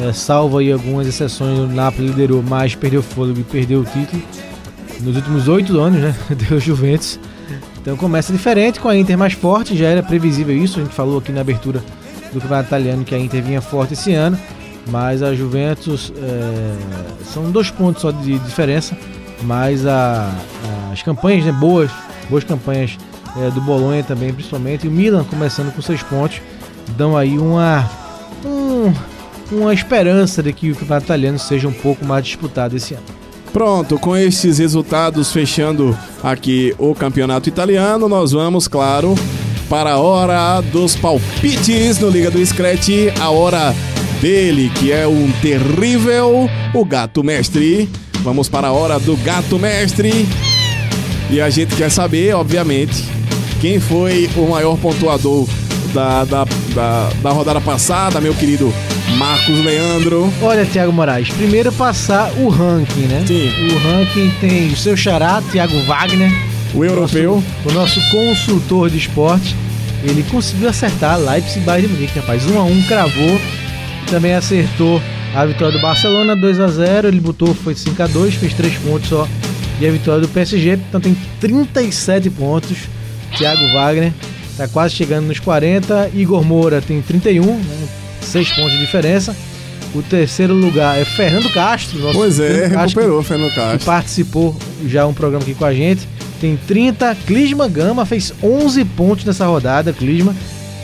[0.00, 1.58] é, salvo aí algumas exceções.
[1.58, 4.22] O Napoli liderou, mas perdeu fôlego e perdeu o título.
[5.00, 6.14] Nos últimos oito anos, né?
[6.48, 7.18] Deu Juventus.
[7.80, 10.80] Então começa diferente com a Inter mais forte, já era previsível isso.
[10.80, 11.82] A gente falou aqui na abertura
[12.32, 14.38] do campeonato italiano que a Inter vinha forte esse ano,
[14.88, 16.74] mas a Juventus é,
[17.32, 18.96] são dois pontos só de diferença.
[19.42, 20.30] Mas a-
[20.92, 21.90] as campanhas, né, boas,
[22.28, 22.98] boas campanhas
[23.36, 24.84] é, do Bolonha também, principalmente.
[24.86, 26.40] E o Milan começando com seis pontos,
[26.96, 27.88] dão aí uma,
[28.44, 28.92] um-
[29.50, 33.02] uma esperança de que o campeonato italiano seja um pouco mais disputado esse ano.
[33.52, 39.14] Pronto, com estes resultados fechando aqui o campeonato italiano, nós vamos, claro,
[39.70, 42.88] para a hora dos palpites no Liga do Scratch,
[43.20, 43.74] a hora
[44.20, 47.88] dele, que é um terrível, o Gato Mestre.
[48.22, 50.26] Vamos para a hora do Gato Mestre.
[51.30, 53.04] E a gente quer saber, obviamente,
[53.60, 55.46] quem foi o maior pontuador
[55.92, 56.44] da, da,
[56.74, 58.72] da, da rodada passada, meu querido
[59.16, 60.32] Marcos Leandro.
[60.42, 63.24] Olha, Thiago Moraes, primeiro passar o ranking, né?
[63.26, 63.48] Sim.
[63.72, 66.30] O ranking tem o seu xará, Thiago Wagner,
[66.74, 67.42] O europeu.
[67.64, 69.56] o nosso consultor de esporte.
[70.04, 72.46] Ele conseguiu acertar Leipzig e Bayern de Munique, rapaz.
[72.46, 73.40] 1 a 1 cravou.
[74.08, 75.02] Também acertou
[75.34, 78.74] a vitória do Barcelona 2 a 0 Ele botou, foi 5 a 2 fez 3
[78.78, 79.26] pontos só.
[79.80, 82.78] E a vitória do PSG, então tem 37 pontos.
[83.36, 84.12] Thiago Wagner
[84.56, 86.10] tá quase chegando nos 40.
[86.14, 87.88] Igor Moura tem 31, né?
[88.20, 89.36] 6 pontos de diferença.
[89.94, 91.98] O terceiro lugar é Fernando Castro.
[91.98, 93.86] Nosso Pois é, Fernando Castro, recuperou Fernando que Castro.
[93.86, 94.56] participou
[94.86, 96.06] já um programa aqui com a gente.
[96.40, 97.16] Tem 30.
[97.26, 99.92] Clisma Gama fez 11 pontos nessa rodada.
[99.92, 100.34] Clisma,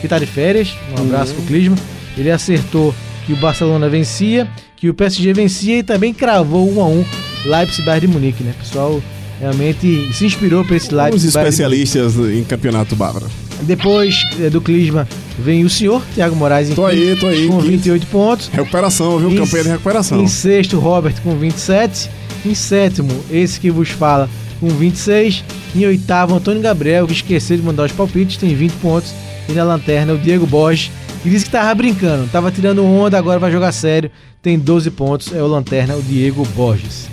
[0.01, 0.69] que tá de férias.
[0.97, 1.75] Um abraço pro Clisma.
[2.17, 2.95] Ele acertou
[3.27, 7.05] que o Barcelona vencia, que o PSG vencia e também cravou 1 a 1
[7.45, 8.53] Leipzig Bayern de Munique, né?
[8.57, 9.01] O pessoal
[9.39, 11.17] realmente se inspirou para esse Leipzig.
[11.17, 13.27] Os especialistas em campeonato bárbaro.
[13.61, 15.07] Depois eh, do Clisma
[15.39, 17.47] vem o senhor, Thiago Moraes, em Tô aí, tô aí.
[17.47, 17.67] com quinto.
[17.71, 18.47] 28 pontos.
[18.51, 19.31] Recuperação, viu?
[19.31, 20.21] Em- Campanha de recuperação.
[20.21, 22.09] Em sexto, Robert com 27.
[22.45, 24.29] Em sétimo, esse que vos fala
[24.59, 25.43] com 26.
[25.75, 29.13] Em oitavo, Antônio Gabriel, que esqueceu de mandar os palpites, tem 20 pontos.
[29.47, 30.89] E na lanterna, o Diego Borges
[31.23, 34.11] E disse que tava brincando, tava tirando onda, agora vai jogar sério.
[34.41, 37.07] Tem 12 pontos, é o Lanterna, o Diego Borges.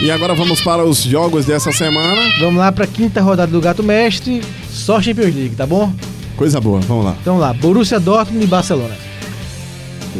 [0.00, 2.20] E agora vamos para os jogos dessa semana.
[2.40, 5.92] Vamos lá pra quinta rodada do Gato Mestre, só Champions League, tá bom?
[6.36, 7.16] Coisa boa, vamos lá.
[7.20, 8.94] Então lá, Borussia Dortmund e Barcelona.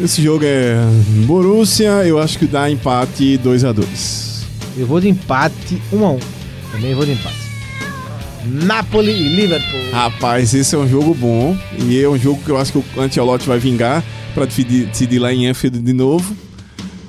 [0.01, 0.75] Esse jogo é
[1.25, 4.45] Borussia, eu acho que dá empate 2 a 2
[4.77, 6.19] Eu vou de empate 1 a 1
[6.71, 7.45] Também vou de empate.
[8.45, 9.91] Napoli e Liverpool.
[9.91, 13.01] Rapaz, esse é um jogo bom e é um jogo que eu acho que o
[13.01, 14.03] Ancelotti vai vingar
[14.33, 16.35] para decidir, decidir lá em Anfield de novo.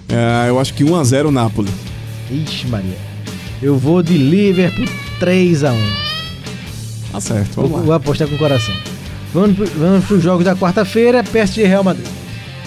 [0.09, 1.69] É, eu acho que 1 a 0 Napoli.
[2.31, 2.97] Ixi, Maria.
[3.62, 4.87] Eu vou de Liverpool
[5.18, 5.77] 3 a 1
[7.12, 7.97] Tá certo, Vou, vamos vou lá.
[7.97, 8.74] apostar com o coração.
[9.33, 12.07] Vamos, pro- vamos pros jogos da quarta-feira, PSG Real Madrid.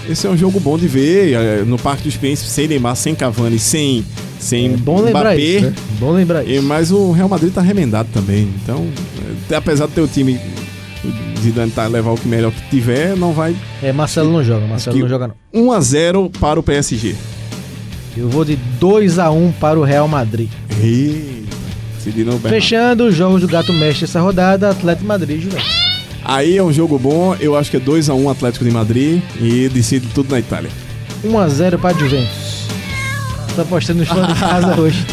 [0.10, 3.14] Esse é um jogo bom de ver é, no Parque dos Príncipes, sem Neymar, sem
[3.14, 4.04] Cavani, sem,
[4.40, 5.38] sem É bom lembrar Mbappé.
[5.42, 5.74] isso, né?
[6.00, 6.64] Bom lembrar isso.
[6.64, 8.50] mas o Real Madrid tá remendado também.
[8.64, 8.88] Então,
[9.52, 10.40] é, apesar de ter o time
[11.04, 14.66] o Zidane tá levar o que melhor que tiver, não vai É, Marcelo não joga,
[14.66, 15.36] Marcelo não joga não.
[15.68, 17.16] 1 a 0 para o PSG.
[18.20, 20.50] Eu vou de 2 a 1 para o Real Madrid.
[20.82, 21.56] Eita,
[22.06, 22.50] Bernardo.
[22.50, 25.90] Fechando os jogos do Gato Mestre essa rodada, Atlético de Madrid Juventus.
[26.26, 29.22] Aí é um jogo bom, eu acho que é 2 a 1 Atlético de Madrid
[29.40, 30.70] e decide tudo na Itália.
[31.24, 32.50] 1 a 0 para Juventus.
[33.56, 35.06] Tô apostando nos fãs de casa hoje.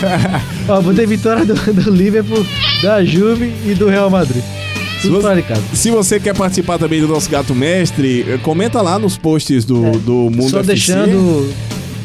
[0.68, 2.44] Ó, botei vitória do, do Liverpool,
[2.82, 4.42] da Juve e do Real Madrid.
[5.02, 5.62] Tudo você- fora de casa.
[5.74, 9.86] Se você quer participar também do nosso Gato Mestre, eh, comenta lá nos posts do,
[9.86, 10.66] É, do Mundo Só FC.
[10.72, 11.52] deixando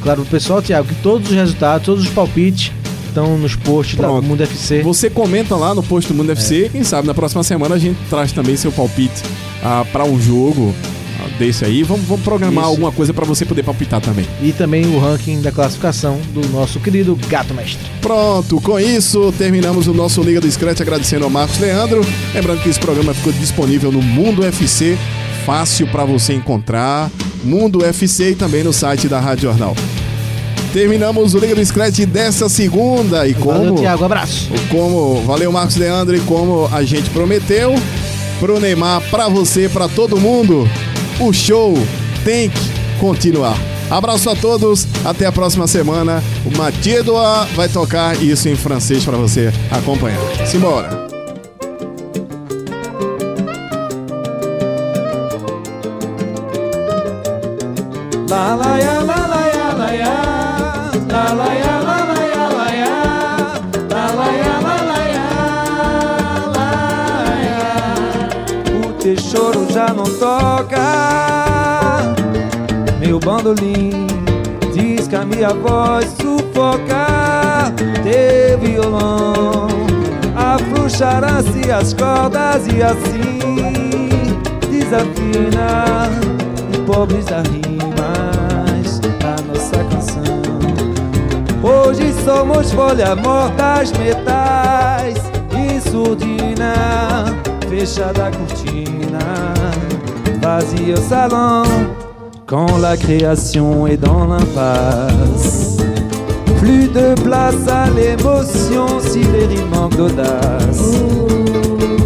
[0.01, 2.71] claro pro pessoal, Thiago, que todos os resultados, todos os palpites
[3.07, 4.25] estão nos posts da Pronto.
[4.25, 4.81] Mundo FC.
[4.81, 7.97] Você comenta lá no post do Mundo FC, quem sabe na próxima semana a gente
[8.09, 9.21] traz também seu palpite
[9.63, 10.73] ah, para um jogo
[11.19, 11.83] ah, desse aí.
[11.83, 12.71] Vamos, vamos programar Isso.
[12.71, 14.25] alguma coisa para você poder palpitar também.
[14.41, 17.85] E também o ranking da classificação do nosso querido Gato Mestre.
[18.01, 22.01] Pronto, com isso terminamos o nosso Liga do Scratch agradecendo ao Marcos Leandro.
[22.33, 24.97] Lembrando que esse programa ficou disponível no Mundo UFC,
[25.45, 27.11] fácil para você encontrar.
[27.43, 29.75] Mundo UFC e também no site da Rádio Jornal.
[30.73, 34.05] Terminamos o Liga do Scratch dessa segunda e como Valeu, Thiago.
[34.05, 34.49] Abraço.
[34.69, 37.75] como valeu Marcos Leandro e como a gente prometeu
[38.39, 40.67] pro Neymar, pra você, pra todo mundo,
[41.19, 41.77] o show
[42.23, 42.59] tem que
[42.99, 43.57] continuar.
[43.89, 46.23] Abraço a todos, até a próxima semana.
[46.45, 50.21] O Mathieu Doa vai tocar isso em francês pra você acompanhar.
[50.47, 51.10] Simbora.
[68.83, 70.81] O teu choro já não toca.
[72.99, 74.07] Meu bandolim
[74.73, 77.71] diz que a minha voz sufoca.
[78.03, 79.67] Teu violão
[80.35, 83.39] afrouxará-se as cordas e assim
[84.71, 86.09] desafina
[86.87, 87.70] pobres das rimas
[91.91, 95.17] Hoje somos folha mortas, metais
[95.51, 97.25] e surdina,
[97.69, 99.19] fechada a cortina,
[100.41, 101.63] vazia o salão,
[102.47, 105.79] quand la création est dans l'impasse.
[106.61, 110.95] Plus de place à l'émotion si les rimes manquent d'audace.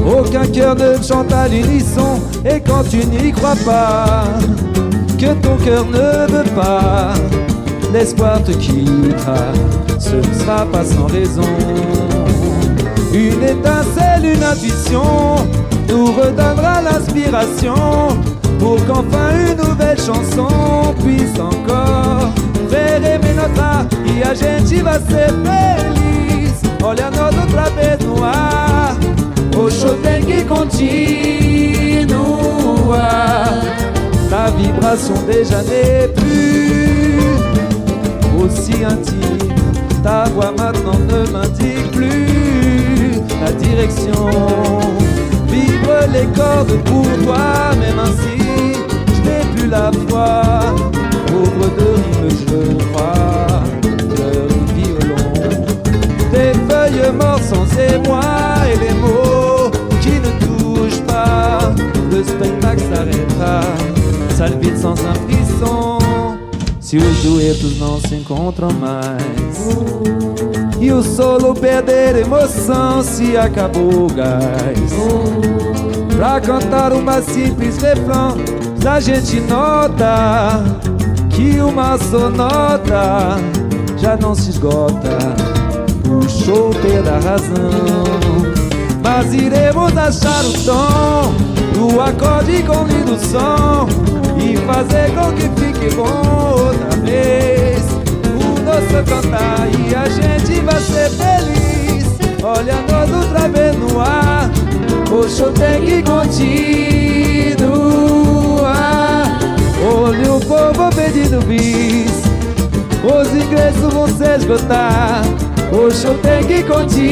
[0.04, 4.26] Aucun cœur ne chante à l'unisson Et quand tu n'y crois pas
[5.18, 7.14] Que ton cœur ne veut pas
[7.98, 9.38] L'espoir te quittera
[9.98, 11.48] Ce ne sera pas sans raison
[13.14, 15.38] Une étincelle, une intuition
[15.88, 18.10] Nous redonnera l'inspiration
[18.60, 22.34] Pour qu'enfin une nouvelle chanson Puisse encore
[22.70, 26.52] Faire aimer notre art E a gente vai ser feliz
[26.84, 28.98] Olha nós outra vez no ar
[29.58, 30.84] o show tem que continuar.
[34.30, 36.85] Ta vibration déjà n'est plus
[38.46, 39.54] aussi intime.
[40.04, 44.30] Ta voix maintenant ne m'indique plus la direction.
[45.48, 48.78] Vibre les cordes pour toi, même ainsi,
[49.16, 50.42] je n'ai plus la foi.
[51.28, 55.34] Pauvre de rime, je le crois, du violon.
[56.32, 58.22] Des feuilles mortes sans émoi
[58.72, 61.74] et les mots qui ne touchent pas.
[62.12, 63.62] Le spectacle s'arrêtera,
[64.38, 65.95] salle vide sans un frisson.
[66.86, 69.70] Se os duetos não se encontram mais.
[70.80, 74.94] E o solo perder emoção se acabou o gás
[76.16, 78.36] Pra cantar uma simples refrão
[78.88, 80.64] A gente nota
[81.32, 83.38] que uma sonota
[83.98, 85.18] já não se esgota.
[86.30, 88.04] Show terá razão.
[89.02, 91.34] Mas iremos achar o tom
[91.74, 94.05] Do acorde com lindo som
[94.66, 97.84] fazer com que fique bom outra vez.
[98.26, 102.06] O nosso cantar e a gente vai ser feliz.
[102.44, 104.52] Olha nós outra vez no ar.
[105.12, 106.46] O show tem que continuar.
[109.84, 112.26] Olha o povo pedindo bis.
[113.04, 115.22] Os ingressos vão se esgotar.
[115.72, 117.06] O show tem que continuar.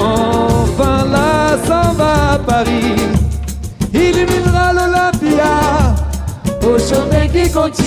[0.00, 3.19] On va la samba Paris.
[6.62, 7.80] O Hoje eu que continuar.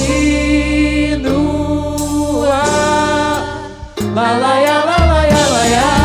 [4.13, 6.02] Balaia, balaia, balaia.